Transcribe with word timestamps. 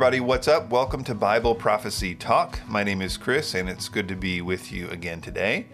everybody. 0.00 0.20
What's 0.20 0.48
up? 0.48 0.70
Welcome 0.70 1.04
to 1.04 1.14
Bible 1.14 1.54
Prophecy 1.54 2.14
Talk. 2.14 2.58
My 2.66 2.82
name 2.82 3.02
is 3.02 3.18
Chris, 3.18 3.54
and 3.54 3.68
it's 3.68 3.90
good 3.90 4.08
to 4.08 4.16
be 4.16 4.40
with 4.40 4.72
you 4.72 4.88
again 4.88 5.20
today. 5.20 5.66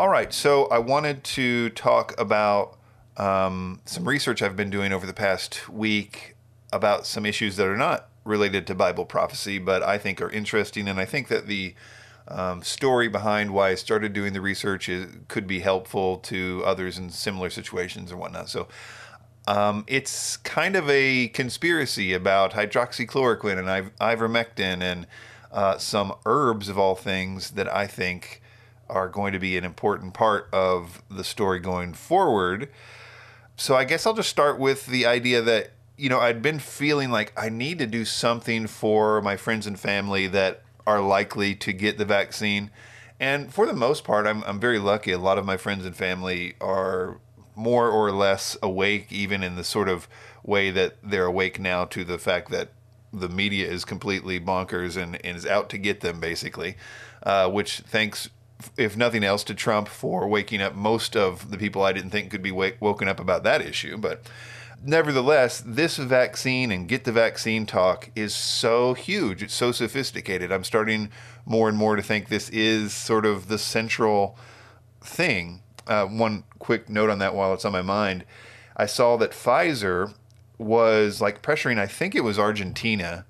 All 0.00 0.08
right, 0.08 0.32
so 0.32 0.68
I 0.68 0.78
wanted 0.78 1.22
to 1.24 1.68
talk 1.68 2.18
about 2.18 2.78
um, 3.18 3.82
some 3.84 4.08
research 4.08 4.40
I've 4.40 4.56
been 4.56 4.70
doing 4.70 4.90
over 4.94 5.04
the 5.04 5.12
past 5.12 5.68
week 5.68 6.34
about 6.72 7.06
some 7.06 7.26
issues 7.26 7.56
that 7.56 7.66
are 7.66 7.76
not 7.76 8.08
related 8.24 8.66
to 8.68 8.74
Bible 8.74 9.04
prophecy, 9.04 9.58
but 9.58 9.82
I 9.82 9.98
think 9.98 10.22
are 10.22 10.30
interesting, 10.30 10.88
and 10.88 10.98
I 10.98 11.04
think 11.04 11.28
that 11.28 11.46
the 11.46 11.74
um, 12.26 12.62
story 12.62 13.08
behind 13.08 13.52
why 13.52 13.68
I 13.68 13.74
started 13.74 14.14
doing 14.14 14.32
the 14.32 14.40
research 14.40 14.88
is, 14.88 15.14
could 15.28 15.46
be 15.46 15.60
helpful 15.60 16.16
to 16.20 16.62
others 16.64 16.96
in 16.96 17.10
similar 17.10 17.50
situations 17.50 18.10
and 18.10 18.18
whatnot. 18.18 18.48
So 18.48 18.66
um, 19.46 19.84
it's 19.86 20.36
kind 20.38 20.76
of 20.76 20.88
a 20.88 21.28
conspiracy 21.28 22.12
about 22.12 22.52
hydroxychloroquine 22.52 23.58
and 23.58 23.92
ivermectin 23.98 24.82
and 24.82 25.06
uh, 25.52 25.78
some 25.78 26.14
herbs 26.26 26.68
of 26.68 26.78
all 26.78 26.94
things 26.94 27.52
that 27.52 27.72
I 27.72 27.86
think 27.86 28.40
are 28.88 29.08
going 29.08 29.32
to 29.32 29.38
be 29.38 29.56
an 29.56 29.64
important 29.64 30.14
part 30.14 30.48
of 30.52 31.02
the 31.10 31.24
story 31.24 31.60
going 31.60 31.94
forward. 31.94 32.68
So 33.56 33.76
I 33.76 33.84
guess 33.84 34.06
I'll 34.06 34.14
just 34.14 34.28
start 34.28 34.58
with 34.58 34.86
the 34.86 35.06
idea 35.06 35.42
that 35.42 35.72
you 35.96 36.08
know 36.08 36.18
I'd 36.18 36.42
been 36.42 36.58
feeling 36.58 37.10
like 37.10 37.32
I 37.36 37.48
need 37.48 37.78
to 37.78 37.86
do 37.86 38.04
something 38.04 38.66
for 38.66 39.22
my 39.22 39.36
friends 39.36 39.66
and 39.66 39.78
family 39.78 40.26
that 40.28 40.62
are 40.86 41.00
likely 41.00 41.54
to 41.56 41.72
get 41.72 41.98
the 41.98 42.04
vaccine. 42.04 42.70
And 43.20 43.54
for 43.54 43.64
the 43.64 43.74
most 43.74 44.04
part, 44.04 44.26
I'm, 44.26 44.42
I'm 44.44 44.58
very 44.58 44.78
lucky. 44.78 45.12
A 45.12 45.18
lot 45.18 45.38
of 45.38 45.46
my 45.46 45.56
friends 45.56 45.86
and 45.86 45.96
family 45.96 46.54
are 46.60 47.20
more 47.54 47.88
or 47.88 48.10
less 48.10 48.56
awake, 48.62 49.12
even 49.12 49.42
in 49.42 49.56
the 49.56 49.64
sort 49.64 49.88
of 49.88 50.08
way 50.42 50.70
that 50.70 50.96
they're 51.02 51.26
awake 51.26 51.58
now 51.58 51.84
to 51.86 52.04
the 52.04 52.18
fact 52.18 52.50
that 52.50 52.70
the 53.12 53.28
media 53.28 53.70
is 53.70 53.84
completely 53.84 54.40
bonkers 54.40 55.00
and, 55.00 55.24
and 55.24 55.36
is 55.36 55.46
out 55.46 55.68
to 55.70 55.78
get 55.78 56.00
them, 56.00 56.20
basically. 56.20 56.76
Uh, 57.22 57.48
which, 57.48 57.78
thanks, 57.80 58.28
if 58.76 58.96
nothing 58.96 59.24
else, 59.24 59.44
to 59.44 59.54
Trump 59.54 59.88
for 59.88 60.28
waking 60.28 60.60
up 60.60 60.74
most 60.74 61.16
of 61.16 61.50
the 61.50 61.58
people 61.58 61.82
I 61.82 61.92
didn't 61.92 62.10
think 62.10 62.30
could 62.30 62.42
be 62.42 62.52
wake, 62.52 62.80
woken 62.80 63.08
up 63.08 63.20
about 63.20 63.44
that 63.44 63.62
issue. 63.62 63.96
But 63.96 64.22
nevertheless, 64.84 65.62
this 65.64 65.96
vaccine 65.96 66.70
and 66.70 66.88
get 66.88 67.04
the 67.04 67.12
vaccine 67.12 67.66
talk 67.66 68.10
is 68.14 68.34
so 68.34 68.94
huge. 68.94 69.42
It's 69.42 69.54
so 69.54 69.72
sophisticated. 69.72 70.52
I'm 70.52 70.64
starting 70.64 71.10
more 71.46 71.68
and 71.68 71.78
more 71.78 71.96
to 71.96 72.02
think 72.02 72.28
this 72.28 72.50
is 72.50 72.92
sort 72.92 73.24
of 73.24 73.48
the 73.48 73.58
central 73.58 74.36
thing 75.00 75.62
uh, 75.86 76.06
one 76.06 76.44
quick 76.58 76.88
note 76.88 77.10
on 77.10 77.18
that 77.18 77.34
while 77.34 77.54
it's 77.54 77.64
on 77.64 77.72
my 77.72 77.82
mind. 77.82 78.24
I 78.76 78.86
saw 78.86 79.16
that 79.18 79.30
Pfizer 79.30 80.14
was 80.58 81.20
like 81.20 81.42
pressuring, 81.42 81.78
I 81.78 81.86
think 81.86 82.14
it 82.14 82.22
was 82.22 82.38
Argentina, 82.38 83.24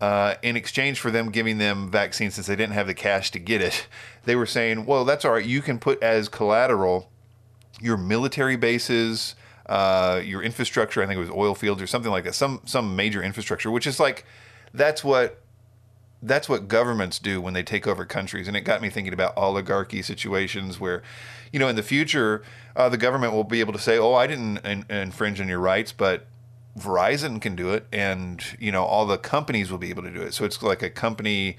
uh, 0.00 0.34
in 0.42 0.56
exchange 0.56 1.00
for 1.00 1.10
them 1.10 1.30
giving 1.30 1.58
them 1.58 1.90
vaccines 1.90 2.34
since 2.34 2.46
they 2.46 2.56
didn't 2.56 2.74
have 2.74 2.86
the 2.86 2.94
cash 2.94 3.30
to 3.32 3.38
get 3.38 3.60
it. 3.60 3.86
They 4.26 4.34
were 4.34 4.46
saying, 4.46 4.86
well, 4.86 5.04
that's 5.04 5.24
all 5.24 5.30
right. 5.30 5.44
You 5.44 5.62
can 5.62 5.78
put 5.78 6.02
as 6.02 6.28
collateral 6.28 7.12
your 7.80 7.96
military 7.96 8.56
bases, 8.56 9.36
uh, 9.66 10.20
your 10.24 10.42
infrastructure. 10.42 11.00
I 11.00 11.06
think 11.06 11.16
it 11.16 11.20
was 11.20 11.30
oil 11.30 11.54
fields 11.54 11.80
or 11.80 11.86
something 11.86 12.10
like 12.10 12.24
that. 12.24 12.34
Some 12.34 12.60
some 12.64 12.96
major 12.96 13.22
infrastructure, 13.22 13.70
which 13.70 13.86
is 13.86 14.00
like 14.00 14.24
that's 14.74 15.04
what 15.04 15.40
that's 16.22 16.48
what 16.48 16.68
governments 16.68 17.18
do 17.18 17.40
when 17.40 17.54
they 17.54 17.62
take 17.62 17.86
over 17.86 18.04
countries. 18.04 18.48
And 18.48 18.56
it 18.56 18.62
got 18.62 18.80
me 18.80 18.90
thinking 18.90 19.12
about 19.12 19.36
oligarchy 19.36 20.02
situations 20.02 20.80
where, 20.80 21.02
you 21.52 21.58
know, 21.58 21.68
in 21.68 21.76
the 21.76 21.82
future, 21.82 22.42
uh, 22.74 22.88
the 22.88 22.96
government 22.96 23.32
will 23.32 23.44
be 23.44 23.60
able 23.60 23.72
to 23.72 23.78
say, 23.78 23.98
oh, 23.98 24.14
I 24.14 24.26
didn't 24.26 24.58
in- 24.58 24.86
infringe 24.88 25.40
on 25.40 25.48
your 25.48 25.60
rights, 25.60 25.92
but 25.92 26.26
Verizon 26.78 27.40
can 27.40 27.56
do 27.56 27.70
it. 27.70 27.86
And, 27.92 28.42
you 28.58 28.72
know, 28.72 28.84
all 28.84 29.06
the 29.06 29.18
companies 29.18 29.70
will 29.70 29.78
be 29.78 29.90
able 29.90 30.02
to 30.02 30.10
do 30.10 30.22
it. 30.22 30.34
So 30.34 30.44
it's 30.44 30.62
like 30.62 30.82
a 30.82 30.90
company 30.90 31.56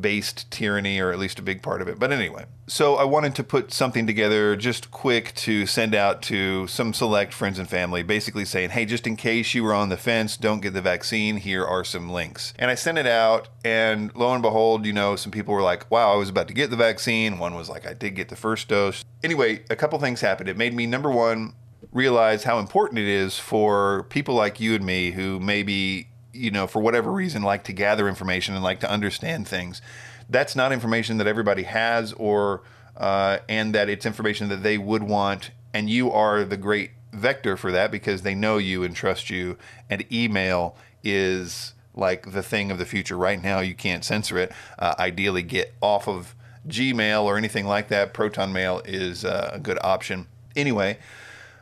based 0.00 0.50
tyranny, 0.50 1.00
or 1.00 1.12
at 1.12 1.18
least 1.18 1.38
a 1.38 1.42
big 1.42 1.62
part 1.62 1.82
of 1.82 1.88
it. 1.88 1.98
But 1.98 2.12
anyway, 2.12 2.46
so 2.66 2.96
I 2.96 3.04
wanted 3.04 3.34
to 3.36 3.44
put 3.44 3.72
something 3.72 4.06
together 4.06 4.56
just 4.56 4.90
quick 4.90 5.34
to 5.36 5.66
send 5.66 5.94
out 5.94 6.22
to 6.22 6.66
some 6.66 6.92
select 6.92 7.32
friends 7.32 7.58
and 7.58 7.68
family, 7.68 8.02
basically 8.02 8.44
saying, 8.44 8.70
hey, 8.70 8.84
just 8.84 9.06
in 9.06 9.16
case 9.16 9.54
you 9.54 9.64
were 9.64 9.74
on 9.74 9.88
the 9.88 9.96
fence, 9.96 10.36
don't 10.36 10.60
get 10.60 10.74
the 10.74 10.82
vaccine, 10.82 11.36
here 11.36 11.64
are 11.64 11.84
some 11.84 12.10
links. 12.10 12.54
And 12.58 12.70
I 12.70 12.74
sent 12.74 12.98
it 12.98 13.06
out, 13.06 13.48
and 13.64 14.14
lo 14.14 14.32
and 14.32 14.42
behold, 14.42 14.86
you 14.86 14.92
know, 14.92 15.16
some 15.16 15.32
people 15.32 15.54
were 15.54 15.62
like, 15.62 15.90
wow, 15.90 16.12
I 16.12 16.16
was 16.16 16.28
about 16.28 16.48
to 16.48 16.54
get 16.54 16.70
the 16.70 16.76
vaccine. 16.76 17.38
One 17.38 17.54
was 17.54 17.68
like, 17.68 17.86
I 17.86 17.94
did 17.94 18.14
get 18.14 18.28
the 18.28 18.36
first 18.36 18.68
dose. 18.68 19.04
Anyway, 19.22 19.64
a 19.70 19.76
couple 19.76 19.98
things 19.98 20.20
happened. 20.20 20.48
It 20.48 20.56
made 20.56 20.74
me, 20.74 20.86
number 20.86 21.10
one, 21.10 21.54
realize 21.90 22.44
how 22.44 22.58
important 22.58 22.98
it 22.98 23.06
is 23.06 23.38
for 23.38 24.04
people 24.04 24.34
like 24.34 24.60
you 24.60 24.74
and 24.74 24.86
me 24.86 25.10
who 25.10 25.38
maybe 25.40 26.08
you 26.32 26.50
know, 26.50 26.66
for 26.66 26.80
whatever 26.80 27.10
reason, 27.10 27.42
like 27.42 27.64
to 27.64 27.72
gather 27.72 28.08
information 28.08 28.54
and 28.54 28.64
like 28.64 28.80
to 28.80 28.90
understand 28.90 29.46
things. 29.46 29.82
That's 30.28 30.56
not 30.56 30.72
information 30.72 31.18
that 31.18 31.26
everybody 31.26 31.64
has, 31.64 32.12
or 32.14 32.62
uh, 32.96 33.38
and 33.48 33.74
that 33.74 33.88
it's 33.88 34.06
information 34.06 34.48
that 34.48 34.62
they 34.62 34.78
would 34.78 35.02
want, 35.02 35.50
and 35.74 35.90
you 35.90 36.10
are 36.10 36.44
the 36.44 36.56
great 36.56 36.92
vector 37.12 37.56
for 37.56 37.70
that 37.72 37.90
because 37.90 38.22
they 38.22 38.34
know 38.34 38.58
you 38.58 38.82
and 38.82 38.96
trust 38.96 39.30
you. 39.30 39.58
And 39.90 40.04
email 40.12 40.76
is 41.04 41.74
like 41.94 42.32
the 42.32 42.42
thing 42.42 42.70
of 42.70 42.78
the 42.78 42.86
future. 42.86 43.16
Right 43.16 43.42
now, 43.42 43.60
you 43.60 43.74
can't 43.74 44.04
censor 44.04 44.38
it. 44.38 44.52
Uh, 44.78 44.94
ideally, 44.98 45.42
get 45.42 45.74
off 45.80 46.08
of 46.08 46.34
Gmail 46.66 47.24
or 47.24 47.36
anything 47.36 47.66
like 47.66 47.88
that. 47.88 48.14
Proton 48.14 48.52
Mail 48.52 48.82
is 48.84 49.24
uh, 49.24 49.50
a 49.52 49.58
good 49.58 49.78
option. 49.82 50.26
Anyway, 50.54 50.98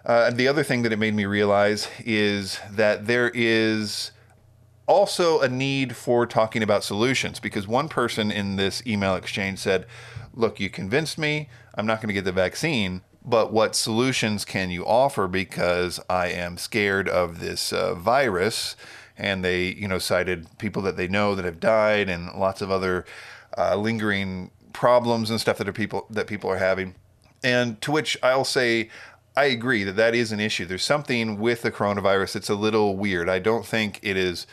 uh, 0.05 0.31
the 0.31 0.49
other 0.49 0.63
thing 0.63 0.83
that 0.83 0.93
it 0.93 0.99
made 0.99 1.15
me 1.15 1.25
realize 1.25 1.89
is 2.05 2.61
that 2.71 3.07
there 3.07 3.31
is 3.35 4.13
also 4.91 5.39
a 5.41 5.49
need 5.49 5.95
for 5.95 6.27
talking 6.27 6.65
about 6.65 6.83
solutions 6.83 7.39
because 7.39 7.69
one 7.69 7.89
person 7.89 8.33
in 8.33 8.57
this 8.57 8.85
email 8.85 9.15
exchange 9.15 9.61
said, 9.61 9.87
Look, 10.35 10.59
you 10.59 10.69
convinced 10.69 11.17
me. 11.17 11.49
I'm 11.77 11.87
not 11.87 12.01
going 12.01 12.09
to 12.09 12.15
get 12.15 12.25
the 12.25 12.33
vaccine, 12.33 13.03
but 13.25 13.53
what 13.53 13.77
solutions 13.77 14.45
can 14.45 14.71
you 14.71 14.85
offer 14.85 15.29
because 15.29 16.01
I 16.11 16.29
am 16.29 16.59
scared 16.59 17.09
of 17.09 17.39
this 17.39 17.73
uh, 17.73 17.95
virus? 17.95 18.75
And 19.17 19.45
they, 19.45 19.67
you 19.67 19.87
know, 19.87 19.99
cited 19.99 20.47
people 20.59 20.83
that 20.83 20.97
they 20.97 21.07
know 21.07 21.37
that 21.37 21.45
have 21.45 21.61
died 21.61 22.09
and 22.09 22.33
lots 22.33 22.61
of 22.61 22.71
other 22.71 23.05
uh, 23.57 23.77
lingering 23.77 24.51
problems 24.73 25.31
and 25.31 25.41
stuff 25.41 25.59
that 25.59 25.69
are 25.69 25.73
people 25.73 26.07
that 26.11 26.27
people 26.27 26.51
are 26.51 26.59
having. 26.59 26.97
And 27.45 27.81
to 27.83 27.93
which 27.93 28.17
I'll 28.23 28.45
say, 28.45 28.89
I 29.37 29.45
agree 29.45 29.85
that 29.85 29.97
that 29.97 30.15
is 30.17 30.33
an 30.33 30.41
issue. 30.41 30.67
There's 30.67 30.85
something 30.85 31.39
with 31.39 31.63
the 31.63 31.71
coronavirus 31.71 32.35
that's 32.35 32.51
a 32.51 32.55
little 32.57 32.97
weird. 32.97 33.29
I 33.29 33.39
don't 33.39 33.65
think 33.65 34.01
it 34.03 34.17
is 34.17 34.47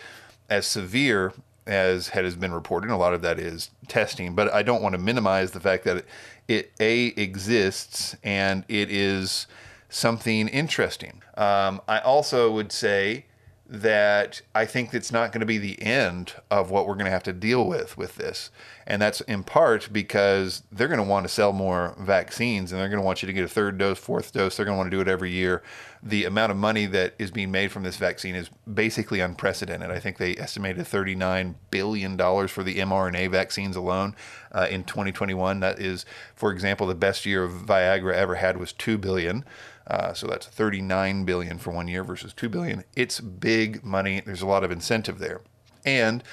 as 0.49 0.65
severe 0.65 1.33
as 1.65 2.09
has 2.09 2.35
been 2.35 2.53
reported. 2.53 2.89
A 2.89 2.97
lot 2.97 3.13
of 3.13 3.21
that 3.21 3.39
is 3.39 3.69
testing, 3.87 4.35
but 4.35 4.53
I 4.53 4.63
don't 4.63 4.81
want 4.81 4.93
to 4.93 4.99
minimize 4.99 5.51
the 5.51 5.59
fact 5.59 5.83
that 5.83 5.97
it, 5.97 6.05
it 6.47 6.71
a 6.79 7.07
exists 7.21 8.15
and 8.23 8.63
it 8.67 8.89
is 8.89 9.47
something 9.89 10.47
interesting. 10.47 11.21
Um, 11.35 11.81
I 11.87 11.99
also 11.99 12.51
would 12.51 12.71
say 12.71 13.25
that 13.69 14.41
I 14.55 14.65
think 14.65 14.93
it's 14.93 15.11
not 15.11 15.33
going 15.33 15.41
to 15.41 15.45
be 15.45 15.57
the 15.57 15.81
end 15.81 16.33
of 16.49 16.71
what 16.71 16.87
we're 16.87 16.93
going 16.93 17.05
to 17.05 17.11
have 17.11 17.23
to 17.23 17.33
deal 17.33 17.67
with 17.67 17.97
with 17.97 18.15
this. 18.15 18.49
And 18.85 19.01
that's 19.01 19.19
in 19.21 19.43
part 19.43 19.89
because 19.91 20.63
they're 20.71 20.87
going 20.87 20.99
to 20.99 21.03
want 21.03 21.25
to 21.25 21.33
sell 21.33 21.51
more 21.51 21.93
vaccines 21.99 22.71
and 22.71 22.79
they're 22.79 22.87
going 22.87 23.01
to 23.01 23.05
want 23.05 23.21
you 23.21 23.27
to 23.27 23.33
get 23.33 23.43
a 23.43 23.49
third 23.49 23.77
dose, 23.77 23.99
fourth 23.99 24.31
dose. 24.31 24.55
They're 24.55 24.65
going 24.65 24.75
to 24.75 24.77
want 24.77 24.91
to 24.91 24.95
do 24.95 25.01
it 25.01 25.09
every 25.09 25.31
year. 25.31 25.63
The 26.03 26.25
amount 26.25 26.51
of 26.51 26.57
money 26.57 26.85
that 26.87 27.15
is 27.17 27.31
being 27.31 27.51
made 27.51 27.71
from 27.71 27.83
this 27.83 27.97
vaccine 27.97 28.35
is 28.35 28.49
basically 28.71 29.19
unprecedented. 29.19 29.89
I 29.89 29.99
think 29.99 30.17
they 30.17 30.37
estimated 30.37 30.85
$39 30.85 31.55
billion 31.71 32.17
for 32.47 32.63
the 32.63 32.77
mRNA 32.77 33.31
vaccines 33.31 33.75
alone 33.75 34.15
uh, 34.51 34.67
in 34.69 34.83
2021. 34.83 35.59
That 35.59 35.79
is, 35.79 36.05
for 36.35 36.51
example, 36.51 36.87
the 36.87 36.95
best 36.95 37.25
year 37.25 37.43
of 37.43 37.51
Viagra 37.51 38.13
ever 38.13 38.35
had 38.35 38.57
was 38.57 38.73
2 38.73 38.97
billion. 38.97 39.43
Uh, 39.87 40.13
so 40.13 40.27
that's 40.27 40.45
39 40.45 41.25
billion 41.25 41.57
for 41.57 41.71
one 41.71 41.87
year 41.87 42.03
versus 42.03 42.33
2 42.33 42.49
billion. 42.49 42.83
It's 42.95 43.19
big 43.19 43.83
money. 43.83 44.21
There's 44.21 44.41
a 44.41 44.47
lot 44.47 44.63
of 44.63 44.71
incentive 44.71 45.19
there. 45.19 45.41
And 45.85 46.23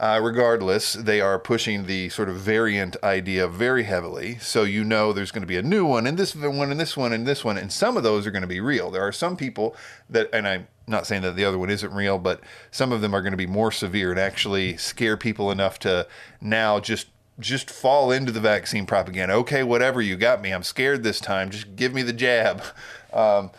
uh, 0.00 0.18
regardless, 0.22 0.94
they 0.94 1.20
are 1.20 1.38
pushing 1.38 1.84
the 1.84 2.08
sort 2.08 2.30
of 2.30 2.36
variant 2.36 2.96
idea 3.04 3.46
very 3.46 3.82
heavily. 3.82 4.38
So 4.38 4.62
you 4.62 4.82
know 4.82 5.12
there's 5.12 5.30
going 5.30 5.42
to 5.42 5.46
be 5.46 5.58
a 5.58 5.62
new 5.62 5.84
one, 5.84 6.06
and 6.06 6.16
this 6.16 6.34
one, 6.34 6.70
and 6.70 6.80
this 6.80 6.96
one, 6.96 7.12
and 7.12 7.26
this 7.26 7.44
one, 7.44 7.58
and 7.58 7.70
some 7.70 7.98
of 7.98 8.02
those 8.02 8.26
are 8.26 8.30
going 8.30 8.40
to 8.40 8.48
be 8.48 8.60
real. 8.60 8.90
There 8.90 9.06
are 9.06 9.12
some 9.12 9.36
people 9.36 9.76
that, 10.08 10.30
and 10.32 10.48
I'm 10.48 10.68
not 10.86 11.06
saying 11.06 11.20
that 11.22 11.36
the 11.36 11.44
other 11.44 11.58
one 11.58 11.68
isn't 11.68 11.92
real, 11.92 12.18
but 12.18 12.40
some 12.70 12.92
of 12.92 13.02
them 13.02 13.14
are 13.14 13.20
going 13.20 13.34
to 13.34 13.36
be 13.36 13.46
more 13.46 13.70
severe 13.70 14.10
and 14.10 14.18
actually 14.18 14.78
scare 14.78 15.18
people 15.18 15.50
enough 15.50 15.78
to 15.80 16.06
now 16.40 16.80
just 16.80 17.08
just 17.38 17.70
fall 17.70 18.10
into 18.10 18.32
the 18.32 18.40
vaccine 18.40 18.86
propaganda. 18.86 19.34
Okay, 19.34 19.62
whatever, 19.62 20.00
you 20.00 20.16
got 20.16 20.40
me. 20.40 20.50
I'm 20.50 20.62
scared 20.62 21.02
this 21.02 21.20
time. 21.20 21.50
Just 21.50 21.76
give 21.76 21.92
me 21.92 22.02
the 22.02 22.12
jab. 22.12 22.62
Um, 23.12 23.50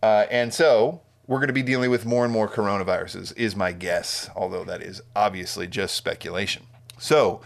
uh, 0.00 0.26
and 0.30 0.54
so 0.54 1.00
we're 1.32 1.38
going 1.38 1.48
to 1.48 1.54
be 1.54 1.62
dealing 1.62 1.90
with 1.90 2.04
more 2.04 2.24
and 2.24 2.32
more 2.32 2.46
coronaviruses, 2.46 3.34
is 3.38 3.56
my 3.56 3.72
guess, 3.72 4.28
although 4.36 4.64
that 4.64 4.82
is 4.82 5.00
obviously 5.16 5.66
just 5.66 5.94
speculation. 5.94 6.66
So, 6.98 7.40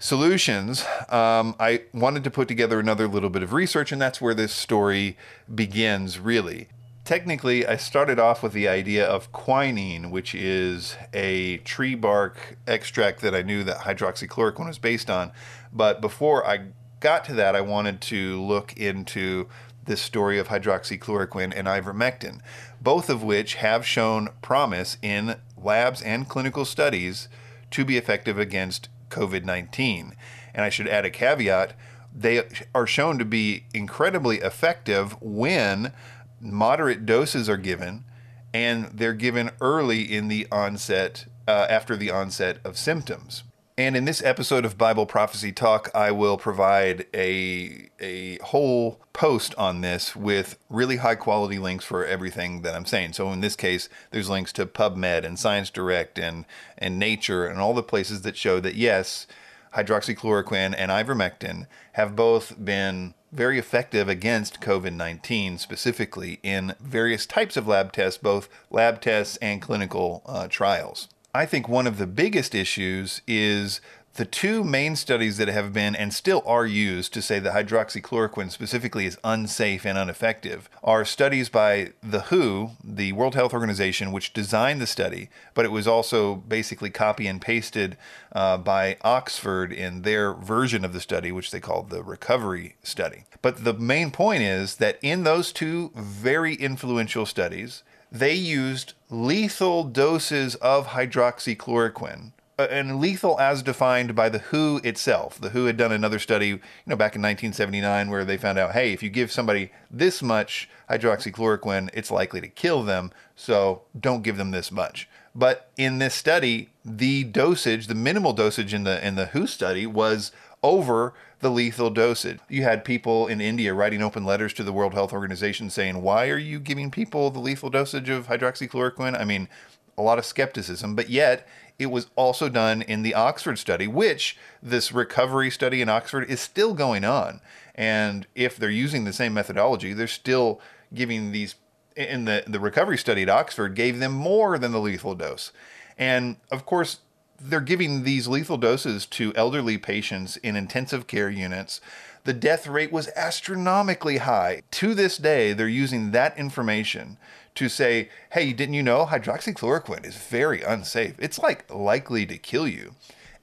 solutions, 0.00 0.84
um, 1.08 1.54
I 1.60 1.82
wanted 1.94 2.24
to 2.24 2.32
put 2.32 2.48
together 2.48 2.80
another 2.80 3.06
little 3.06 3.30
bit 3.30 3.44
of 3.44 3.52
research, 3.52 3.92
and 3.92 4.02
that's 4.02 4.20
where 4.20 4.34
this 4.34 4.52
story 4.52 5.16
begins, 5.54 6.18
really. 6.18 6.66
technically, 7.08 7.66
I 7.66 7.76
started 7.78 8.18
off 8.18 8.42
with 8.42 8.52
the 8.52 8.68
idea 8.68 9.02
of 9.06 9.32
quinine, 9.32 10.10
which 10.10 10.34
is 10.34 10.94
a 11.14 11.56
tree 11.58 11.94
bark 11.94 12.58
extract 12.66 13.22
that 13.22 13.34
I 13.34 13.40
knew 13.40 13.64
that 13.64 13.78
hydroxychloroquine 13.78 14.66
was 14.66 14.78
based 14.78 15.08
on. 15.08 15.32
But 15.72 16.02
before 16.02 16.46
I 16.46 16.66
got 17.00 17.24
to 17.24 17.32
that, 17.32 17.56
I 17.56 17.62
wanted 17.62 18.02
to 18.02 18.42
look 18.42 18.76
into 18.76 19.48
this 19.86 20.02
story 20.02 20.38
of 20.38 20.48
hydroxychloroquine 20.48 21.54
and 21.56 21.66
ivermectin, 21.66 22.40
both 22.80 23.10
of 23.10 23.22
which 23.22 23.54
have 23.54 23.86
shown 23.86 24.30
promise 24.42 24.96
in 25.02 25.36
labs 25.56 26.02
and 26.02 26.28
clinical 26.28 26.64
studies 26.64 27.28
to 27.70 27.84
be 27.84 27.96
effective 27.96 28.38
against 28.38 28.88
COVID 29.10 29.44
19. 29.44 30.14
And 30.54 30.64
I 30.64 30.68
should 30.68 30.88
add 30.88 31.04
a 31.04 31.10
caveat 31.10 31.74
they 32.14 32.42
are 32.74 32.86
shown 32.86 33.18
to 33.18 33.24
be 33.24 33.64
incredibly 33.72 34.38
effective 34.38 35.20
when 35.20 35.92
moderate 36.40 37.06
doses 37.06 37.48
are 37.48 37.56
given 37.56 38.04
and 38.52 38.86
they're 38.86 39.12
given 39.12 39.50
early 39.60 40.02
in 40.02 40.28
the 40.28 40.46
onset, 40.50 41.26
uh, 41.46 41.66
after 41.68 41.96
the 41.96 42.10
onset 42.10 42.58
of 42.64 42.78
symptoms. 42.78 43.44
And 43.78 43.96
in 43.96 44.06
this 44.06 44.24
episode 44.24 44.64
of 44.64 44.76
Bible 44.76 45.06
Prophecy 45.06 45.52
Talk, 45.52 45.88
I 45.94 46.10
will 46.10 46.36
provide 46.36 47.06
a, 47.14 47.88
a 48.00 48.38
whole 48.38 49.00
post 49.12 49.54
on 49.54 49.82
this 49.82 50.16
with 50.16 50.58
really 50.68 50.96
high 50.96 51.14
quality 51.14 51.60
links 51.60 51.84
for 51.84 52.04
everything 52.04 52.62
that 52.62 52.74
I'm 52.74 52.86
saying. 52.86 53.12
So 53.12 53.30
in 53.30 53.40
this 53.40 53.54
case, 53.54 53.88
there's 54.10 54.28
links 54.28 54.52
to 54.54 54.66
PubMed 54.66 55.24
and 55.24 55.38
Science 55.38 55.70
Direct 55.70 56.18
and, 56.18 56.44
and 56.76 56.98
Nature 56.98 57.46
and 57.46 57.60
all 57.60 57.72
the 57.72 57.84
places 57.84 58.22
that 58.22 58.36
show 58.36 58.58
that 58.58 58.74
yes, 58.74 59.28
hydroxychloroquine 59.76 60.74
and 60.76 60.90
ivermectin 60.90 61.68
have 61.92 62.16
both 62.16 62.56
been 62.58 63.14
very 63.30 63.60
effective 63.60 64.08
against 64.08 64.60
COVID 64.60 64.94
19, 64.94 65.56
specifically 65.56 66.40
in 66.42 66.74
various 66.80 67.26
types 67.26 67.56
of 67.56 67.68
lab 67.68 67.92
tests, 67.92 68.20
both 68.20 68.48
lab 68.72 69.00
tests 69.00 69.36
and 69.36 69.62
clinical 69.62 70.22
uh, 70.26 70.48
trials. 70.48 71.06
I 71.34 71.46
think 71.46 71.68
one 71.68 71.86
of 71.86 71.98
the 71.98 72.06
biggest 72.06 72.54
issues 72.54 73.20
is 73.26 73.80
the 74.14 74.24
two 74.24 74.64
main 74.64 74.96
studies 74.96 75.36
that 75.36 75.46
have 75.46 75.72
been 75.72 75.94
and 75.94 76.12
still 76.12 76.42
are 76.44 76.66
used 76.66 77.14
to 77.14 77.22
say 77.22 77.38
that 77.38 77.54
hydroxychloroquine 77.54 78.50
specifically 78.50 79.06
is 79.06 79.16
unsafe 79.22 79.86
and 79.86 79.96
ineffective 79.96 80.68
are 80.82 81.04
studies 81.04 81.48
by 81.48 81.92
the 82.02 82.22
WHO, 82.22 82.70
the 82.82 83.12
World 83.12 83.36
Health 83.36 83.52
Organization, 83.54 84.10
which 84.10 84.32
designed 84.32 84.80
the 84.80 84.88
study, 84.88 85.28
but 85.54 85.64
it 85.64 85.70
was 85.70 85.86
also 85.86 86.34
basically 86.34 86.90
copy 86.90 87.28
and 87.28 87.40
pasted 87.40 87.96
uh, 88.32 88.56
by 88.56 88.96
Oxford 89.02 89.72
in 89.72 90.02
their 90.02 90.34
version 90.34 90.84
of 90.84 90.92
the 90.92 91.00
study, 91.00 91.30
which 91.30 91.52
they 91.52 91.60
called 91.60 91.90
the 91.90 92.02
recovery 92.02 92.74
study. 92.82 93.24
But 93.40 93.62
the 93.62 93.74
main 93.74 94.10
point 94.10 94.42
is 94.42 94.76
that 94.76 94.98
in 95.00 95.22
those 95.22 95.52
two 95.52 95.92
very 95.94 96.54
influential 96.54 97.24
studies, 97.24 97.84
they 98.10 98.34
used 98.34 98.94
lethal 99.10 99.84
doses 99.84 100.54
of 100.56 100.88
hydroxychloroquine 100.88 102.32
uh, 102.58 102.66
and 102.70 103.00
lethal 103.00 103.38
as 103.40 103.62
defined 103.62 104.14
by 104.14 104.28
the 104.28 104.40
WHO 104.40 104.80
itself. 104.84 105.40
The 105.40 105.50
WHO 105.50 105.66
had 105.66 105.76
done 105.76 105.92
another 105.92 106.18
study, 106.18 106.48
you 106.48 106.60
know, 106.86 106.96
back 106.96 107.14
in 107.14 107.22
1979 107.22 108.10
where 108.10 108.24
they 108.24 108.36
found 108.36 108.58
out, 108.58 108.72
hey, 108.72 108.92
if 108.92 109.02
you 109.02 109.10
give 109.10 109.30
somebody 109.30 109.70
this 109.90 110.22
much 110.22 110.68
hydroxychloroquine, 110.90 111.90
it's 111.92 112.10
likely 112.10 112.40
to 112.40 112.48
kill 112.48 112.82
them, 112.82 113.12
so 113.36 113.82
don't 113.98 114.22
give 114.22 114.36
them 114.36 114.50
this 114.50 114.70
much. 114.70 115.08
But 115.34 115.70
in 115.76 115.98
this 115.98 116.14
study, 116.14 116.70
the 116.84 117.24
dosage, 117.24 117.86
the 117.86 117.94
minimal 117.94 118.32
dosage 118.32 118.74
in 118.74 118.84
the 118.84 119.04
in 119.06 119.14
the 119.14 119.26
WHO 119.26 119.46
study 119.46 119.86
was 119.86 120.32
over 120.62 121.14
the 121.40 121.50
lethal 121.50 121.90
dosage. 121.90 122.40
You 122.48 122.64
had 122.64 122.84
people 122.84 123.28
in 123.28 123.40
India 123.40 123.72
writing 123.72 124.02
open 124.02 124.24
letters 124.24 124.52
to 124.54 124.64
the 124.64 124.72
World 124.72 124.94
Health 124.94 125.12
Organization 125.12 125.70
saying, 125.70 126.02
"Why 126.02 126.28
are 126.28 126.38
you 126.38 126.58
giving 126.58 126.90
people 126.90 127.30
the 127.30 127.38
lethal 127.38 127.70
dosage 127.70 128.08
of 128.08 128.26
hydroxychloroquine?" 128.26 129.18
I 129.18 129.24
mean, 129.24 129.48
a 129.96 130.02
lot 130.02 130.18
of 130.18 130.24
skepticism, 130.24 130.94
but 130.94 131.10
yet 131.10 131.46
it 131.78 131.86
was 131.86 132.08
also 132.16 132.48
done 132.48 132.82
in 132.82 133.02
the 133.02 133.14
Oxford 133.14 133.58
study, 133.58 133.86
which 133.86 134.36
this 134.62 134.90
recovery 134.90 135.50
study 135.50 135.80
in 135.80 135.88
Oxford 135.88 136.28
is 136.28 136.40
still 136.40 136.74
going 136.74 137.04
on. 137.04 137.40
And 137.74 138.26
if 138.34 138.56
they're 138.56 138.70
using 138.70 139.04
the 139.04 139.12
same 139.12 139.34
methodology, 139.34 139.92
they're 139.92 140.08
still 140.08 140.60
giving 140.92 141.30
these 141.30 141.54
in 141.98 142.24
the 142.24 142.44
the 142.46 142.60
recovery 142.60 142.98
study 142.98 143.22
at 143.22 143.28
Oxford 143.28 143.74
gave 143.74 143.98
them 143.98 144.12
more 144.12 144.58
than 144.58 144.72
the 144.72 144.80
lethal 144.80 145.14
dose. 145.14 145.52
And 145.98 146.36
of 146.50 146.64
course, 146.64 147.00
they're 147.40 147.60
giving 147.60 148.04
these 148.04 148.28
lethal 148.28 148.56
doses 148.56 149.06
to 149.06 149.32
elderly 149.34 149.78
patients 149.78 150.36
in 150.38 150.56
intensive 150.56 151.06
care 151.06 151.30
units. 151.30 151.80
The 152.24 152.32
death 152.32 152.66
rate 152.66 152.92
was 152.92 153.08
astronomically 153.16 154.18
high. 154.18 154.62
To 154.72 154.94
this 154.94 155.16
day, 155.16 155.52
they're 155.52 155.68
using 155.68 156.10
that 156.10 156.38
information 156.38 157.16
to 157.54 157.68
say, 157.68 158.08
hey, 158.30 158.52
didn't 158.52 158.74
you 158.74 158.82
know 158.82 159.06
hydroxychloroquine 159.06 160.06
is 160.06 160.16
very 160.16 160.62
unsafe? 160.62 161.14
It's 161.18 161.38
like 161.38 161.72
likely 161.72 162.26
to 162.26 162.38
kill 162.38 162.68
you. 162.68 162.94